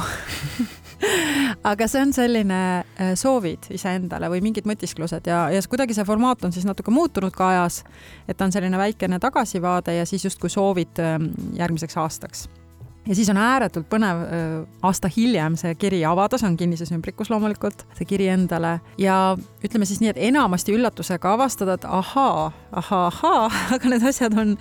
aga 1.70 1.86
see 1.90 2.02
on 2.02 2.12
selline 2.16 2.58
äh, 2.82 3.12
soovid 3.18 3.70
iseendale 3.74 4.30
või 4.32 4.42
mingid 4.44 4.66
mõtisklused 4.68 5.30
ja, 5.30 5.46
ja 5.54 5.62
kuidagi 5.70 5.94
see 5.94 6.06
formaat 6.06 6.44
on 6.44 6.54
siis 6.54 6.66
natuke 6.66 6.94
muutunud 6.94 7.34
ka 7.34 7.52
ajas, 7.52 7.82
et 8.28 8.40
on 8.42 8.52
selline 8.54 8.78
väikene 8.80 9.20
tagasivaade 9.22 9.94
ja 10.00 10.06
siis 10.08 10.26
justkui 10.26 10.50
soovid 10.50 11.02
ähm, 11.02 11.30
järgmiseks 11.58 11.98
aastaks 12.02 12.48
ja 13.06 13.14
siis 13.14 13.28
on 13.32 13.38
ääretult 13.40 13.88
põnev 13.90 14.22
aasta 14.84 15.10
hiljem 15.12 15.58
see 15.60 15.74
kiri 15.80 16.02
avada, 16.08 16.38
see 16.40 16.48
on 16.48 16.56
kinnises 16.60 16.92
ümbrikus 16.94 17.30
loomulikult, 17.32 17.84
see 17.98 18.08
kiri 18.08 18.28
endale 18.32 18.78
ja 19.00 19.18
ütleme 19.64 19.88
siis 19.88 20.00
nii, 20.02 20.14
et 20.14 20.22
enamasti 20.30 20.74
üllatusega 20.76 21.34
avastada, 21.36 21.76
et 21.78 21.84
ahaa, 21.88 22.48
ahaa, 22.72 23.04
ahaa, 23.10 23.44
aga 23.76 23.92
need 23.92 24.08
asjad 24.08 24.36
on 24.40 24.56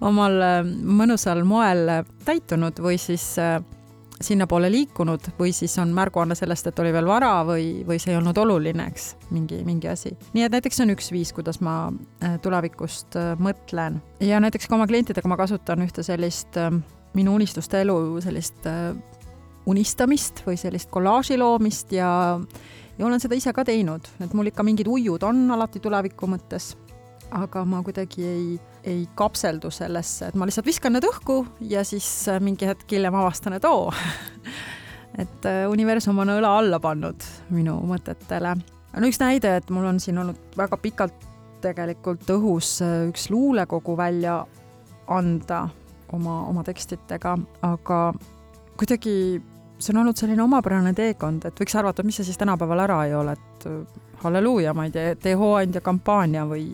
omal 0.00 0.42
mõnusal 0.82 1.44
moel 1.46 1.88
täitunud 2.26 2.82
või 2.82 2.98
siis 3.00 3.34
sinnapoole 4.20 4.70
liikunud 4.72 5.20
või 5.38 5.52
siis 5.52 5.74
on 5.78 5.90
märguanne 5.94 6.34
sellest, 6.34 6.70
et 6.70 6.78
oli 6.80 6.92
veel 6.94 7.08
vara 7.08 7.42
või, 7.44 7.84
või 7.86 7.98
see 8.00 8.14
ei 8.14 8.18
olnud 8.18 8.38
oluline, 8.40 8.86
eks, 8.88 9.10
mingi, 9.30 9.60
mingi 9.66 9.90
asi. 9.92 10.14
nii 10.32 10.46
et 10.46 10.56
näiteks 10.56 10.80
see 10.80 10.86
on 10.86 10.94
üks 10.96 11.10
viis, 11.12 11.32
kuidas 11.36 11.60
ma 11.60 11.92
tulevikust 12.42 13.18
mõtlen 13.42 14.00
ja 14.24 14.40
näiteks 14.40 14.68
ka 14.68 14.78
oma 14.78 14.88
klientidega 14.88 15.28
ma 15.28 15.36
kasutan 15.40 15.84
ühte 15.84 16.04
sellist 16.06 16.56
minu 17.16 17.36
unistuste 17.38 17.80
elu 17.84 17.96
sellist 18.24 18.66
äh, 18.68 18.90
unistamist 19.66 20.44
või 20.46 20.58
sellist 20.60 20.90
kollaaži 20.94 21.38
loomist 21.40 21.92
ja, 21.94 22.08
ja 22.98 23.06
olen 23.06 23.22
seda 23.22 23.38
ise 23.38 23.52
ka 23.56 23.64
teinud, 23.66 24.06
et 24.22 24.34
mul 24.36 24.52
ikka 24.52 24.64
mingid 24.66 24.88
ujud 24.90 25.24
on 25.26 25.46
alati 25.56 25.82
tuleviku 25.82 26.28
mõttes, 26.30 26.74
aga 27.34 27.64
ma 27.66 27.82
kuidagi 27.86 28.26
ei, 28.26 28.46
ei 28.86 29.04
kapseldu 29.18 29.72
sellesse, 29.74 30.30
et 30.30 30.38
ma 30.38 30.46
lihtsalt 30.46 30.68
viskan 30.68 30.94
need 30.94 31.06
õhku 31.08 31.42
ja 31.72 31.84
siis 31.86 32.08
äh, 32.30 32.40
mingi 32.42 32.68
hetk 32.68 32.90
hiljem 32.92 33.16
avastan, 33.18 33.56
et 33.58 33.66
oo 33.68 33.90
et 35.22 35.48
äh, 35.48 35.64
universum 35.70 36.22
on 36.22 36.36
õla 36.36 36.56
alla 36.60 36.80
pannud 36.82 37.26
minu 37.54 37.80
mõtetele. 37.90 38.54
no 38.96 39.08
üks 39.10 39.22
näide, 39.22 39.56
et 39.58 39.72
mul 39.74 39.88
on 39.88 40.02
siin 40.02 40.22
olnud 40.22 40.58
väga 40.58 40.78
pikalt 40.82 41.26
tegelikult 41.64 42.28
õhus 42.30 42.76
üks 43.08 43.30
luulekogu 43.32 43.96
välja 43.98 44.42
anda 45.10 45.64
oma, 46.12 46.42
oma 46.50 46.64
tekstidega, 46.64 47.36
aga 47.66 48.00
kuidagi 48.76 49.16
see 49.78 49.92
on 49.92 50.00
olnud 50.02 50.16
selline 50.16 50.42
omapärane 50.42 50.92
teekond, 50.96 51.44
et 51.48 51.60
võiks 51.60 51.76
arvata, 51.76 52.02
et 52.02 52.08
mis 52.08 52.16
see 52.20 52.28
siis 52.28 52.40
tänapäeval 52.40 52.84
ära 52.86 53.02
ei 53.08 53.14
ole, 53.16 53.36
et 53.36 53.68
äh, 53.68 54.00
halleluuja, 54.22 54.72
ma 54.74 54.86
ei 54.86 54.94
tea, 54.94 55.12
tee 55.20 55.34
hooandja 55.36 55.82
kampaania 55.84 56.46
või 56.48 56.70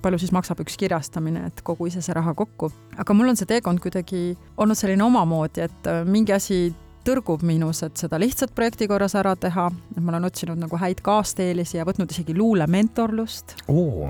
palju 0.00 0.20
siis 0.20 0.32
maksab 0.32 0.60
üks 0.64 0.76
kirjastamine, 0.80 1.46
et 1.50 1.62
kogu 1.64 1.88
ise 1.88 2.02
see 2.04 2.14
raha 2.16 2.34
kokku. 2.36 2.70
aga 2.98 3.16
mul 3.16 3.32
on 3.32 3.40
see 3.40 3.48
teekond 3.48 3.80
kuidagi 3.80 4.36
olnud 4.56 4.78
selline 4.78 5.04
omamoodi, 5.04 5.64
et 5.68 5.90
äh, 5.90 6.04
mingi 6.04 6.36
asi 6.36 6.70
tõrgub 7.10 7.42
minus, 7.46 7.82
et 7.86 7.98
seda 8.00 8.18
lihtsalt 8.20 8.52
projekti 8.56 8.88
korras 8.90 9.16
ära 9.18 9.34
teha, 9.38 9.66
et 9.94 10.00
ma 10.02 10.14
olen 10.14 10.28
otsinud 10.28 10.60
nagu 10.60 10.78
häid 10.80 11.02
kaasteelisi 11.04 11.80
ja 11.80 11.86
võtnud 11.88 12.12
isegi 12.14 12.36
luulementorlust 12.38 13.56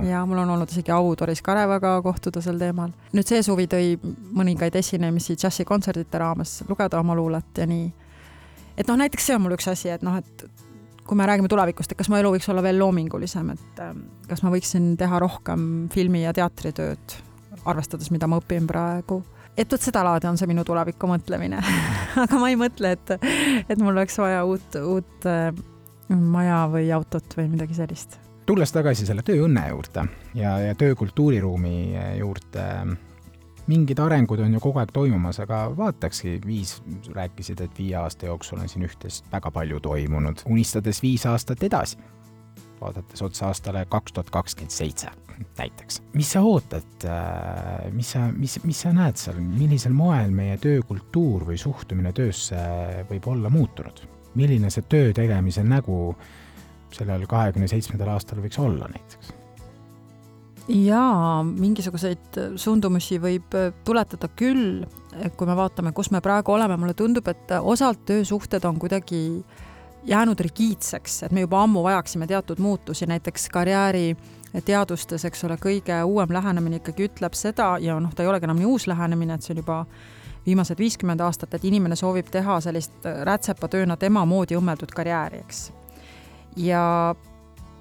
ja 0.09 0.22
mul 0.28 0.42
on 0.42 0.55
olnud 0.57 0.72
isegi 0.72 0.92
au 0.94 1.14
Doris 1.18 1.42
Karevaga 1.44 1.96
kohtuda 2.05 2.42
sel 2.44 2.61
teemal. 2.61 2.92
nüüd 3.16 3.28
see 3.28 3.42
suvi 3.46 3.66
tõi 3.70 3.96
mõningaid 4.36 4.76
esinemisi 4.80 5.36
džässikontsertide 5.40 6.20
raames, 6.20 6.61
lugeda 6.68 7.01
oma 7.01 7.16
luulet 7.16 7.62
ja 7.62 7.68
nii. 7.70 7.90
et 8.76 8.88
noh, 8.88 9.01
näiteks 9.01 9.30
see 9.30 9.38
on 9.38 9.46
mul 9.46 9.57
üks 9.57 9.70
asi, 9.70 9.92
et 9.94 10.05
noh, 10.07 10.20
et 10.20 10.46
kui 11.07 11.18
me 11.18 11.26
räägime 11.26 11.48
tulevikust, 11.51 11.92
et 11.92 11.98
kas 11.98 12.11
mu 12.12 12.20
elu 12.20 12.36
võiks 12.36 12.46
olla 12.53 12.62
veel 12.62 12.78
loomingulisem, 12.78 13.51
et 13.57 13.82
ähm, 13.82 14.05
kas 14.28 14.44
ma 14.46 14.53
võiksin 14.53 14.92
teha 15.01 15.18
rohkem 15.18 15.88
filmi- 15.90 16.22
ja 16.22 16.34
teatritööd, 16.36 17.18
arvestades, 17.64 18.12
mida 18.14 18.28
ma 18.30 18.38
õpin 18.38 18.68
praegu 18.70 19.22
et 19.57 19.72
vot 19.72 19.82
sedalaadi 19.82 20.28
on 20.30 20.38
see 20.40 20.48
minu 20.51 20.64
tuleviku 20.66 21.11
mõtlemine. 21.11 21.61
Aga 22.24 22.40
ma 22.40 22.51
ei 22.51 22.59
mõtle, 22.61 22.94
et, 22.96 23.14
et 23.68 23.78
mul 23.78 23.94
oleks 23.94 24.18
vaja 24.20 24.44
uut, 24.48 24.78
uut 24.80 25.28
äh, 25.28 25.51
maja 26.11 26.64
või 26.70 26.90
autot 26.94 27.38
või 27.38 27.51
midagi 27.53 27.76
sellist. 27.78 28.18
tulles 28.46 28.72
tagasi 28.74 29.07
selle 29.07 29.22
tööõnne 29.22 29.68
juurde 29.68 30.03
ja, 30.34 30.57
ja 30.59 30.74
töö 30.74 30.96
kultuuriruumi 30.98 31.94
juurde, 32.18 32.64
mingid 33.70 34.01
arengud 34.03 34.40
on 34.42 34.57
ju 34.57 34.62
kogu 34.62 34.80
aeg 34.82 34.90
toimumas, 34.92 35.38
aga 35.44 35.68
vaatakski, 35.76 36.40
viis, 36.46 36.80
rääkisid, 37.14 37.61
et 37.62 37.78
viie 37.78 37.94
aasta 38.01 38.26
jooksul 38.26 38.59
on 38.59 38.68
siin 38.68 38.88
üht-teist 38.88 39.30
väga 39.30 39.53
palju 39.55 39.78
toimunud, 39.84 40.42
unistades 40.51 41.03
viis 41.05 41.26
aastat 41.30 41.62
edasi 41.62 42.01
vaadates 42.81 43.22
otsa 43.22 43.51
aastale 43.51 43.85
kaks 43.91 44.12
tuhat 44.12 44.31
kakskümmend 44.31 44.74
seitse 44.74 45.11
näiteks. 45.59 46.03
mis 46.12 46.33
sa 46.33 46.43
ootad, 46.45 47.05
äh, 47.05 47.93
mis 47.93 48.12
sa, 48.12 48.26
mis, 48.33 48.59
mis 48.64 48.81
sa 48.81 48.93
näed 48.93 49.18
seal, 49.20 49.41
millisel 49.41 49.95
moel 49.97 50.33
meie 50.35 50.59
töökultuur 50.61 51.47
või 51.49 51.59
suhtumine 51.61 52.12
töösse 52.16 52.61
võib 53.11 53.28
olla 53.33 53.51
muutunud? 53.51 54.07
milline 54.35 54.68
see 54.70 54.85
töö 54.87 55.11
tegemise 55.11 55.64
nägu 55.66 56.14
sellel 56.95 57.24
kahekümne 57.26 57.66
seitsmendal 57.70 58.12
aastal 58.14 58.39
võiks 58.43 58.61
olla 58.62 58.89
näiteks? 58.93 59.33
jaa, 60.70 61.43
mingisuguseid 61.43 62.39
suundumusi 62.61 63.18
võib 63.18 63.57
tuletada 63.85 64.28
küll, 64.39 64.85
kui 65.37 65.49
me 65.49 65.57
vaatame, 65.59 65.91
kus 65.93 66.12
me 66.14 66.20
praegu 66.22 66.55
oleme, 66.55 66.76
mulle 66.78 66.95
tundub, 66.95 67.26
et 67.33 67.57
osalt 67.59 68.05
töösuhted 68.07 68.64
on 68.68 68.78
kuidagi 68.78 69.24
äh, 69.41 69.70
jäänud 70.05 70.40
rigiidseks, 70.40 71.22
et 71.22 71.32
me 71.32 71.40
juba 71.40 71.62
ammu 71.62 71.82
vajaksime 71.82 72.26
teatud 72.26 72.59
muutusi, 72.59 73.07
näiteks 73.07 73.48
karjääri 73.48 74.16
teadustes, 74.64 75.24
eks 75.24 75.44
ole, 75.44 75.57
kõige 75.61 76.03
uuem 76.05 76.32
lähenemine 76.32 76.80
ikkagi 76.80 77.07
ütleb 77.07 77.36
seda 77.38 77.76
ja 77.80 77.98
noh, 78.01 78.14
ta 78.14 78.24
ei 78.24 78.28
olegi 78.28 78.48
enam 78.48 78.59
nii 78.59 78.66
uus 78.66 78.86
lähenemine, 78.90 79.36
et 79.36 79.46
see 79.46 79.55
on 79.55 79.62
juba 79.62 79.84
viimased 80.46 80.78
viiskümmend 80.78 81.20
aastat, 81.20 81.55
et 81.55 81.64
inimene 81.68 81.96
soovib 81.96 82.30
teha 82.32 82.59
sellist 82.64 83.05
rätsepatööna 83.28 83.96
tema 84.01 84.24
moodi 84.26 84.57
õmmeldud 84.59 84.94
karjääri, 84.96 85.42
eks. 85.44 85.66
ja, 86.57 87.14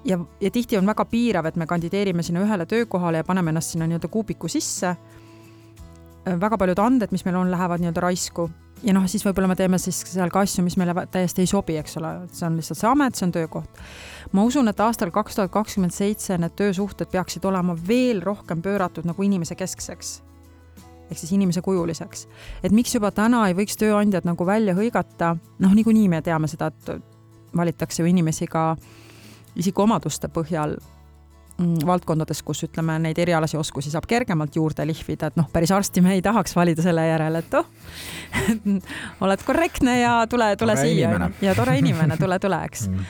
ja, 0.04 0.18
ja 0.40 0.50
tihti 0.50 0.78
on 0.78 0.86
väga 0.86 1.04
piirav, 1.10 1.48
et 1.48 1.56
me 1.56 1.66
kandideerime 1.66 2.22
sinna 2.22 2.44
ühele 2.44 2.66
töökohale 2.66 3.24
ja 3.24 3.26
paneme 3.26 3.50
ennast 3.50 3.74
sinna 3.74 3.88
nii-öelda 3.88 4.08
kuubiku 4.08 4.48
sisse. 4.48 4.96
väga 6.40 6.58
paljud 6.58 6.78
anded, 6.78 7.12
mis 7.12 7.24
meil 7.24 7.36
on, 7.36 7.50
lähevad 7.50 7.80
nii-öelda 7.80 8.00
raisku 8.00 8.50
ja 8.82 8.94
noh, 8.96 9.06
siis 9.10 9.24
võib-olla 9.26 9.50
me 9.50 9.56
teeme 9.58 9.78
siis 9.80 9.98
seal 10.08 10.32
ka 10.32 10.44
asju, 10.44 10.64
mis 10.64 10.76
meile 10.80 10.94
täiesti 11.12 11.44
ei 11.44 11.50
sobi, 11.50 11.76
eks 11.80 11.98
ole, 12.00 12.12
see 12.32 12.46
on 12.48 12.56
lihtsalt 12.60 12.80
see 12.80 12.88
amet, 12.90 13.18
see 13.18 13.26
on 13.28 13.34
töökoht. 13.34 13.82
ma 14.32 14.44
usun, 14.46 14.68
et 14.68 14.80
aastal 14.80 15.12
kaks 15.14 15.36
tuhat 15.36 15.52
kakskümmend 15.54 15.94
seitse 15.94 16.38
need 16.38 16.56
töösuhted 16.56 17.10
peaksid 17.12 17.44
olema 17.44 17.76
veel 17.88 18.22
rohkem 18.24 18.62
pööratud 18.62 19.08
nagu 19.08 19.22
inimese 19.22 19.54
keskseks. 19.54 20.22
ehk 21.10 21.18
siis 21.18 21.32
inimese 21.32 21.60
kujuliseks. 21.60 22.26
et 22.62 22.72
miks 22.72 22.94
juba 22.94 23.10
täna 23.10 23.46
ei 23.48 23.54
võiks 23.54 23.76
tööandjad 23.76 24.24
nagu 24.24 24.46
välja 24.46 24.74
hõigata, 24.74 25.36
noh, 25.58 25.74
niikuinii 25.74 26.08
me 26.08 26.22
teame 26.22 26.48
seda, 26.48 26.72
et 26.72 27.02
valitakse 27.56 28.02
ju 28.02 28.08
inimesi 28.08 28.46
ka 28.46 28.76
isikuomaduste 29.56 30.28
põhjal 30.28 30.78
valdkondades, 31.86 32.42
kus 32.46 32.64
ütleme, 32.66 32.98
neid 33.02 33.18
erialasi 33.18 33.58
oskusi 33.60 33.92
saab 33.92 34.06
kergemalt 34.10 34.56
juurde 34.56 34.86
lihvida, 34.88 35.30
et 35.30 35.36
noh, 35.40 35.48
päris 35.52 35.72
arsti 35.74 36.02
me 36.04 36.14
ei 36.16 36.22
tahaks 36.24 36.56
valida 36.56 36.82
selle 36.84 37.06
järel, 37.06 37.40
et 37.40 37.58
oh, 37.58 37.66
oled 39.26 39.44
korrektne 39.46 40.00
ja 40.00 40.14
tule, 40.30 40.52
tule 40.56 40.76
tore 40.76 40.88
siia. 40.88 41.30
ja 41.42 41.54
tore 41.58 41.78
inimene, 41.78 42.16
tule, 42.20 42.38
tule, 42.42 42.64
eks. 42.70 42.88
Mm. 42.90 43.04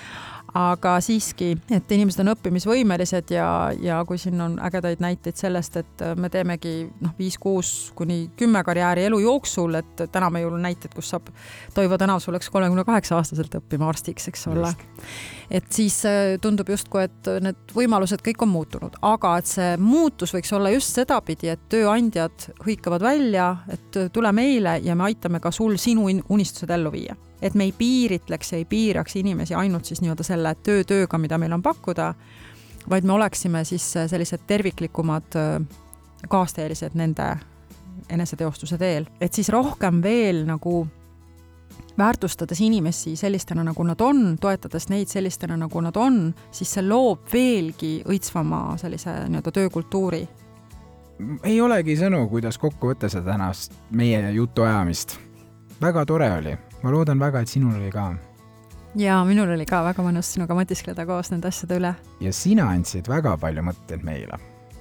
Aga 0.55 0.97
siiski, 1.05 1.53
et 1.71 1.93
inimesed 1.95 2.23
on 2.25 2.33
õppimisvõimelised 2.33 3.31
ja, 3.35 3.47
ja 3.79 4.01
kui 4.07 4.19
siin 4.19 4.41
on 4.43 4.57
ägedaid 4.67 5.03
näiteid 5.03 5.39
sellest, 5.39 5.77
et 5.79 6.05
me 6.19 6.31
teemegi 6.33 6.75
noh, 7.05 7.15
viis-kuus 7.19 7.93
kuni 7.99 8.33
kümme 8.39 8.63
karjääri 8.67 9.07
elu 9.07 9.21
jooksul, 9.23 9.79
et 9.79 10.05
täna 10.13 10.31
me 10.31 10.43
ju 10.43 10.51
näited, 10.57 10.95
kus 10.95 11.13
saab, 11.15 11.31
Toivo 11.75 11.99
Tänav 11.99 12.23
sul 12.23 12.35
läks 12.35 12.51
kolmekümne 12.51 12.85
kaheksa 12.89 13.21
aastaselt 13.21 13.55
õppima 13.61 13.89
arstiks, 13.93 14.29
eks 14.33 14.47
ole. 14.51 14.73
et 15.51 15.71
siis 15.73 16.01
äh, 16.09 16.35
tundub 16.43 16.69
justkui, 16.71 17.07
et 17.07 17.33
need 17.45 17.75
võimalused 17.77 18.23
kõik 18.27 18.43
on 18.43 18.51
muutunud, 18.51 18.99
aga 19.07 19.37
et 19.39 19.51
see 19.51 19.73
muutus 19.79 20.35
võiks 20.35 20.53
olla 20.57 20.75
just 20.75 20.99
sedapidi, 20.99 21.55
et 21.55 21.67
tööandjad 21.71 22.51
hõikavad 22.67 23.07
välja, 23.07 23.53
et 23.71 24.03
tule 24.13 24.35
meile 24.35 24.81
ja 24.83 24.99
me 24.99 25.11
aitame 25.11 25.41
ka 25.41 25.55
sul 25.55 25.79
sinu 25.79 26.11
unistused 26.11 26.71
ellu 26.75 26.91
viia 26.95 27.19
et 27.43 27.55
me 27.55 27.65
ei 27.65 27.73
piiritleks 27.73 28.53
ei 28.53 28.65
piiraks 28.65 29.17
inimesi 29.17 29.55
ainult 29.55 29.85
siis 29.85 30.01
nii-öelda 30.01 30.27
selle 30.27 30.55
töö-tööga, 30.63 31.19
mida 31.19 31.39
meil 31.39 31.53
on 31.57 31.63
pakkuda, 31.63 32.15
vaid 32.91 33.05
me 33.05 33.13
oleksime 33.13 33.65
siis 33.65 33.93
sellised 34.07 34.47
terviklikumad 34.47 35.39
kaasteelised 36.29 36.95
nende 36.95 37.37
eneseteostuse 38.11 38.79
teel, 38.79 39.07
et 39.21 39.33
siis 39.33 39.49
rohkem 39.49 40.03
veel 40.03 40.45
nagu 40.49 40.87
väärtustades 41.99 42.61
inimesi 42.61 43.17
sellistena, 43.17 43.65
nagu 43.65 43.85
nad 43.85 44.01
on, 44.01 44.37
toetades 44.41 44.89
neid 44.89 45.09
sellistena, 45.09 45.57
nagu 45.57 45.81
nad 45.81 45.97
on, 45.97 46.23
siis 46.53 46.73
see 46.77 46.85
loob 46.87 47.29
veelgi 47.33 48.01
õitsvama 48.09 48.79
sellise 48.81 49.17
nii-öelda 49.29 49.53
töökultuuri. 49.53 50.23
ei 51.45 51.61
olegi 51.61 51.97
sõnu, 51.97 52.29
kuidas 52.29 52.59
kokku 52.59 52.93
võtta 52.93 53.09
seda 53.09 53.33
tänast 53.33 53.77
meie 53.91 54.33
jutuajamist. 54.33 55.19
väga 55.81 56.07
tore 56.07 56.33
oli 56.33 56.57
ma 56.83 56.93
loodan 56.93 57.21
väga, 57.21 57.43
et 57.43 57.49
sinul 57.49 57.77
oli 57.77 57.91
ka. 57.93 58.11
ja 58.99 59.21
minul 59.25 59.53
oli 59.55 59.67
ka 59.69 59.83
väga 59.87 60.05
mõnus 60.05 60.33
sinuga 60.35 60.57
mõtiskleda 60.59 61.07
koos 61.07 61.31
nende 61.33 61.51
asjade 61.51 61.79
üle. 61.81 61.95
ja 62.21 62.33
sina 62.33 62.71
andsid 62.75 63.09
väga 63.09 63.37
palju 63.41 63.65
mõtteid 63.67 64.05
meile, 64.07 64.39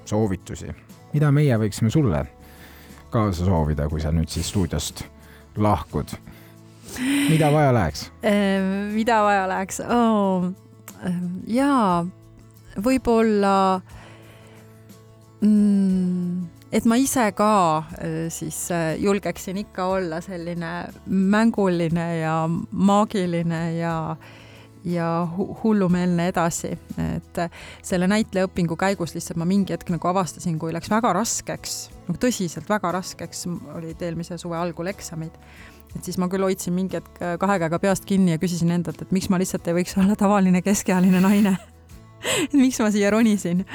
soovitusi, 0.09 0.73
mida 1.13 1.31
meie 1.31 1.57
võiksime 1.61 1.91
sulle 1.93 2.25
kaasa 3.09 3.45
soovida, 3.45 3.89
kui 3.89 4.01
sa 4.01 4.11
nüüd 4.13 4.29
siis 4.29 4.49
stuudiost 4.49 5.03
lahkud. 5.57 6.15
mida 7.29 7.51
vaja 7.53 7.73
läheks 7.73 8.07
ehm, 8.31 8.93
mida 8.95 9.21
vaja 9.23 9.47
läheks 9.49 9.81
oh,? 9.85 10.49
jaa, 11.47 12.05
võib-olla 12.83 13.55
mm, 15.41 16.58
et 16.71 16.85
ma 16.85 16.97
ise 17.01 17.29
ka 17.37 17.51
äh, 17.97 18.27
siis 18.33 18.67
äh, 18.73 18.93
julgeksin 19.01 19.57
ikka 19.63 19.85
olla 19.95 20.21
selline 20.21 20.89
mänguline 21.05 22.09
ja 22.19 22.35
maagiline 22.71 23.63
ja 23.77 24.15
ja 24.83 25.27
hullumeelne 25.63 26.29
edasi, 26.31 26.69
et 27.03 27.39
äh, 27.41 27.49
selle 27.83 28.07
näitlejaõpingu 28.07 28.77
käigus 28.79 29.11
lihtsalt 29.11 29.41
ma 29.41 29.47
mingi 29.49 29.75
hetk 29.75 29.89
nagu 29.91 30.07
avastasin, 30.07 30.55
kui 30.59 30.71
läks 30.73 30.87
väga 30.89 31.11
raskeks, 31.17 31.73
nagu 32.07 32.15
tõsiselt 32.21 32.69
väga 32.69 32.93
raskeks, 32.95 33.43
olid 33.75 33.99
eelmise 34.07 34.37
suve 34.39 34.55
algul 34.55 34.87
eksamid, 34.87 35.35
et 35.97 36.07
siis 36.07 36.15
ma 36.21 36.29
küll 36.31 36.47
hoidsin 36.47 36.77
mingi 36.77 36.95
hetk 36.95 37.19
kahe 37.41 37.59
käega 37.59 37.81
peast 37.83 38.07
kinni 38.07 38.37
ja 38.37 38.39
küsisin 38.39 38.71
endalt, 38.71 39.03
et 39.03 39.11
miks 39.11 39.27
ma 39.27 39.41
lihtsalt 39.41 39.67
ei 39.67 39.81
võiks 39.81 39.97
olla 39.99 40.15
tavaline 40.15 40.63
keskealine 40.63 41.21
naine. 41.27 41.57
Miks 42.55 42.79
ma 42.83 42.89
siia 42.91 43.11
ronisin 43.11 43.65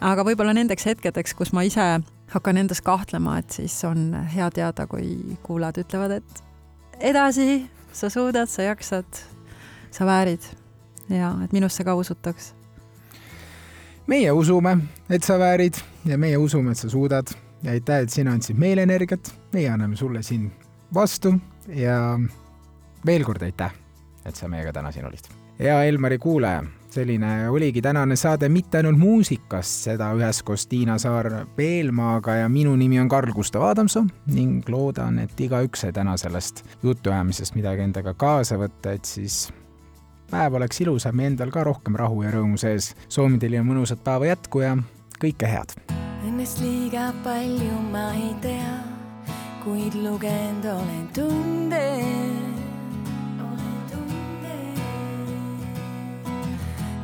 aga 0.00 0.24
võib-olla 0.26 0.54
nendeks 0.56 0.86
hetkedeks, 0.88 1.34
kus 1.34 1.52
ma 1.56 1.64
ise 1.66 1.86
hakkan 2.32 2.60
endas 2.60 2.80
kahtlema, 2.84 3.38
et 3.40 3.56
siis 3.60 3.74
on 3.88 4.12
hea 4.34 4.50
teada, 4.54 4.86
kui 4.90 5.36
kuulajad 5.42 5.82
ütlevad, 5.84 6.18
et 6.20 7.02
edasi, 7.10 7.64
sa 7.92 8.10
suudad, 8.12 8.50
sa 8.50 8.68
jaksad, 8.68 9.22
sa 9.90 10.06
väärid 10.06 10.44
ja 11.08 11.32
et 11.44 11.52
minusse 11.56 11.84
ka 11.84 11.94
usutaks. 11.94 12.54
meie 14.06 14.30
usume, 14.32 14.78
et 15.10 15.22
sa 15.22 15.38
väärid 15.38 15.74
ja 16.04 16.18
meie 16.18 16.36
usume, 16.36 16.70
et 16.70 16.78
sa 16.78 16.88
suudad 16.88 17.28
ja 17.62 17.70
aitäh, 17.70 18.02
et 18.02 18.10
sina 18.10 18.32
andsid 18.32 18.56
meile 18.56 18.82
energiat, 18.82 19.34
meie 19.52 19.68
anname 19.68 19.96
sulle 19.96 20.22
siin 20.22 20.50
vastu 20.94 21.34
ja 21.68 22.18
veel 23.06 23.24
kord 23.24 23.42
aitäh, 23.42 23.72
et 24.24 24.36
sa 24.36 24.48
meiega 24.48 24.72
täna 24.72 24.92
siin 24.92 25.06
olid. 25.06 25.28
hea 25.58 25.82
Elmari 25.84 26.18
kuulaja 26.18 26.62
selline 26.98 27.48
oligi 27.50 27.82
tänane 27.82 28.16
saade 28.16 28.48
mitte 28.48 28.80
ainult 28.80 28.98
muusikast, 28.98 29.84
seda 29.86 30.10
üheskoos 30.18 30.66
Tiina 30.66 30.96
Saar-Veelmaaga 30.98 32.34
ja 32.40 32.48
minu 32.50 32.74
nimi 32.76 32.98
on 33.00 33.08
Karl 33.08 33.32
Gustav 33.32 33.62
Adamsoo 33.68 34.06
ning 34.34 34.66
loodan, 34.68 35.20
et 35.22 35.40
igaüks 35.40 35.84
sai 35.84 35.94
täna 35.94 36.16
sellest 36.18 36.64
jutuajamisest 36.82 37.54
midagi 37.54 37.86
endaga 37.86 38.16
kaasa 38.18 38.58
võtta, 38.58 38.96
et 38.98 39.06
siis 39.06 39.38
päev 40.30 40.58
oleks 40.58 40.82
ilusam 40.82 41.22
ja 41.22 41.30
endal 41.30 41.54
ka 41.54 41.64
rohkem 41.68 41.98
rahu 41.98 42.24
ja 42.26 42.34
rõõmu 42.34 42.58
sees. 42.58 42.94
soovin 43.08 43.38
teile 43.38 43.62
mõnusat 43.62 44.02
päeva 44.04 44.32
jätku 44.32 44.66
ja 44.66 44.74
kõike 45.22 45.54
head. 45.54 45.78
Õnnest 46.26 46.58
liiga 46.64 47.12
palju 47.24 47.82
ma 47.92 48.08
ei 48.18 48.34
tea, 48.42 48.78
kuid 49.62 49.94
lugenud 50.02 50.72
olen 50.74 51.10
tunde 51.14 51.84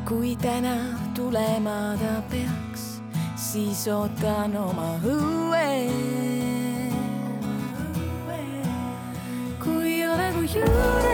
kui 0.09 0.37
täna 0.37 0.75
tulema 1.17 1.97
ta 1.97 2.23
peaks, 2.31 3.01
siis 3.37 3.87
ootan 3.89 4.57
oma 4.57 4.99
õue. 5.01 5.71
kui 9.65 10.05
olen 10.05 10.35
mu 10.37 10.43
juures, 10.45 11.14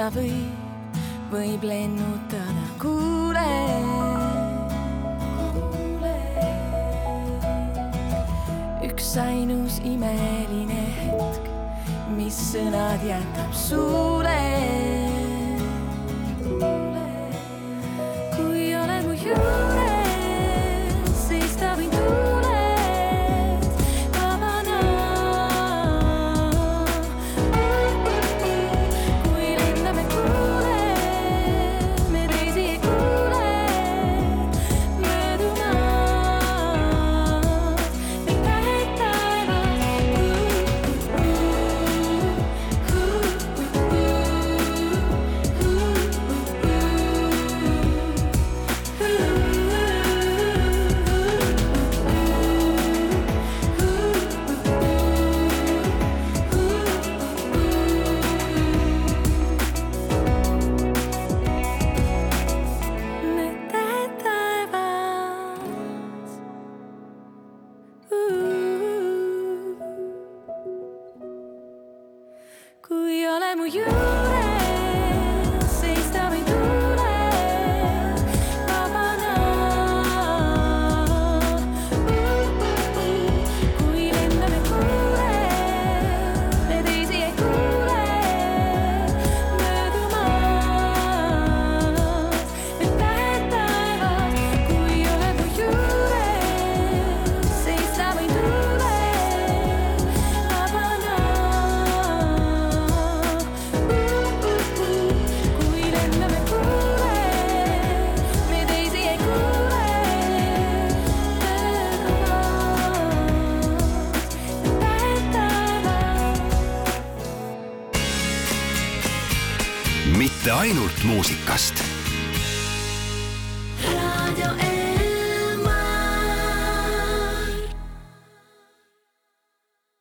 ta 0.00 0.06
võib, 0.14 1.00
võib 1.28 1.64
lennutada, 1.66 2.62
kuule. 2.80 3.48
üksainus 8.86 9.76
imeline 9.84 10.80
hetk, 10.96 11.50
mis 12.16 12.38
sõnad 12.48 13.04
jätab 13.04 13.52
suule. 13.52 14.89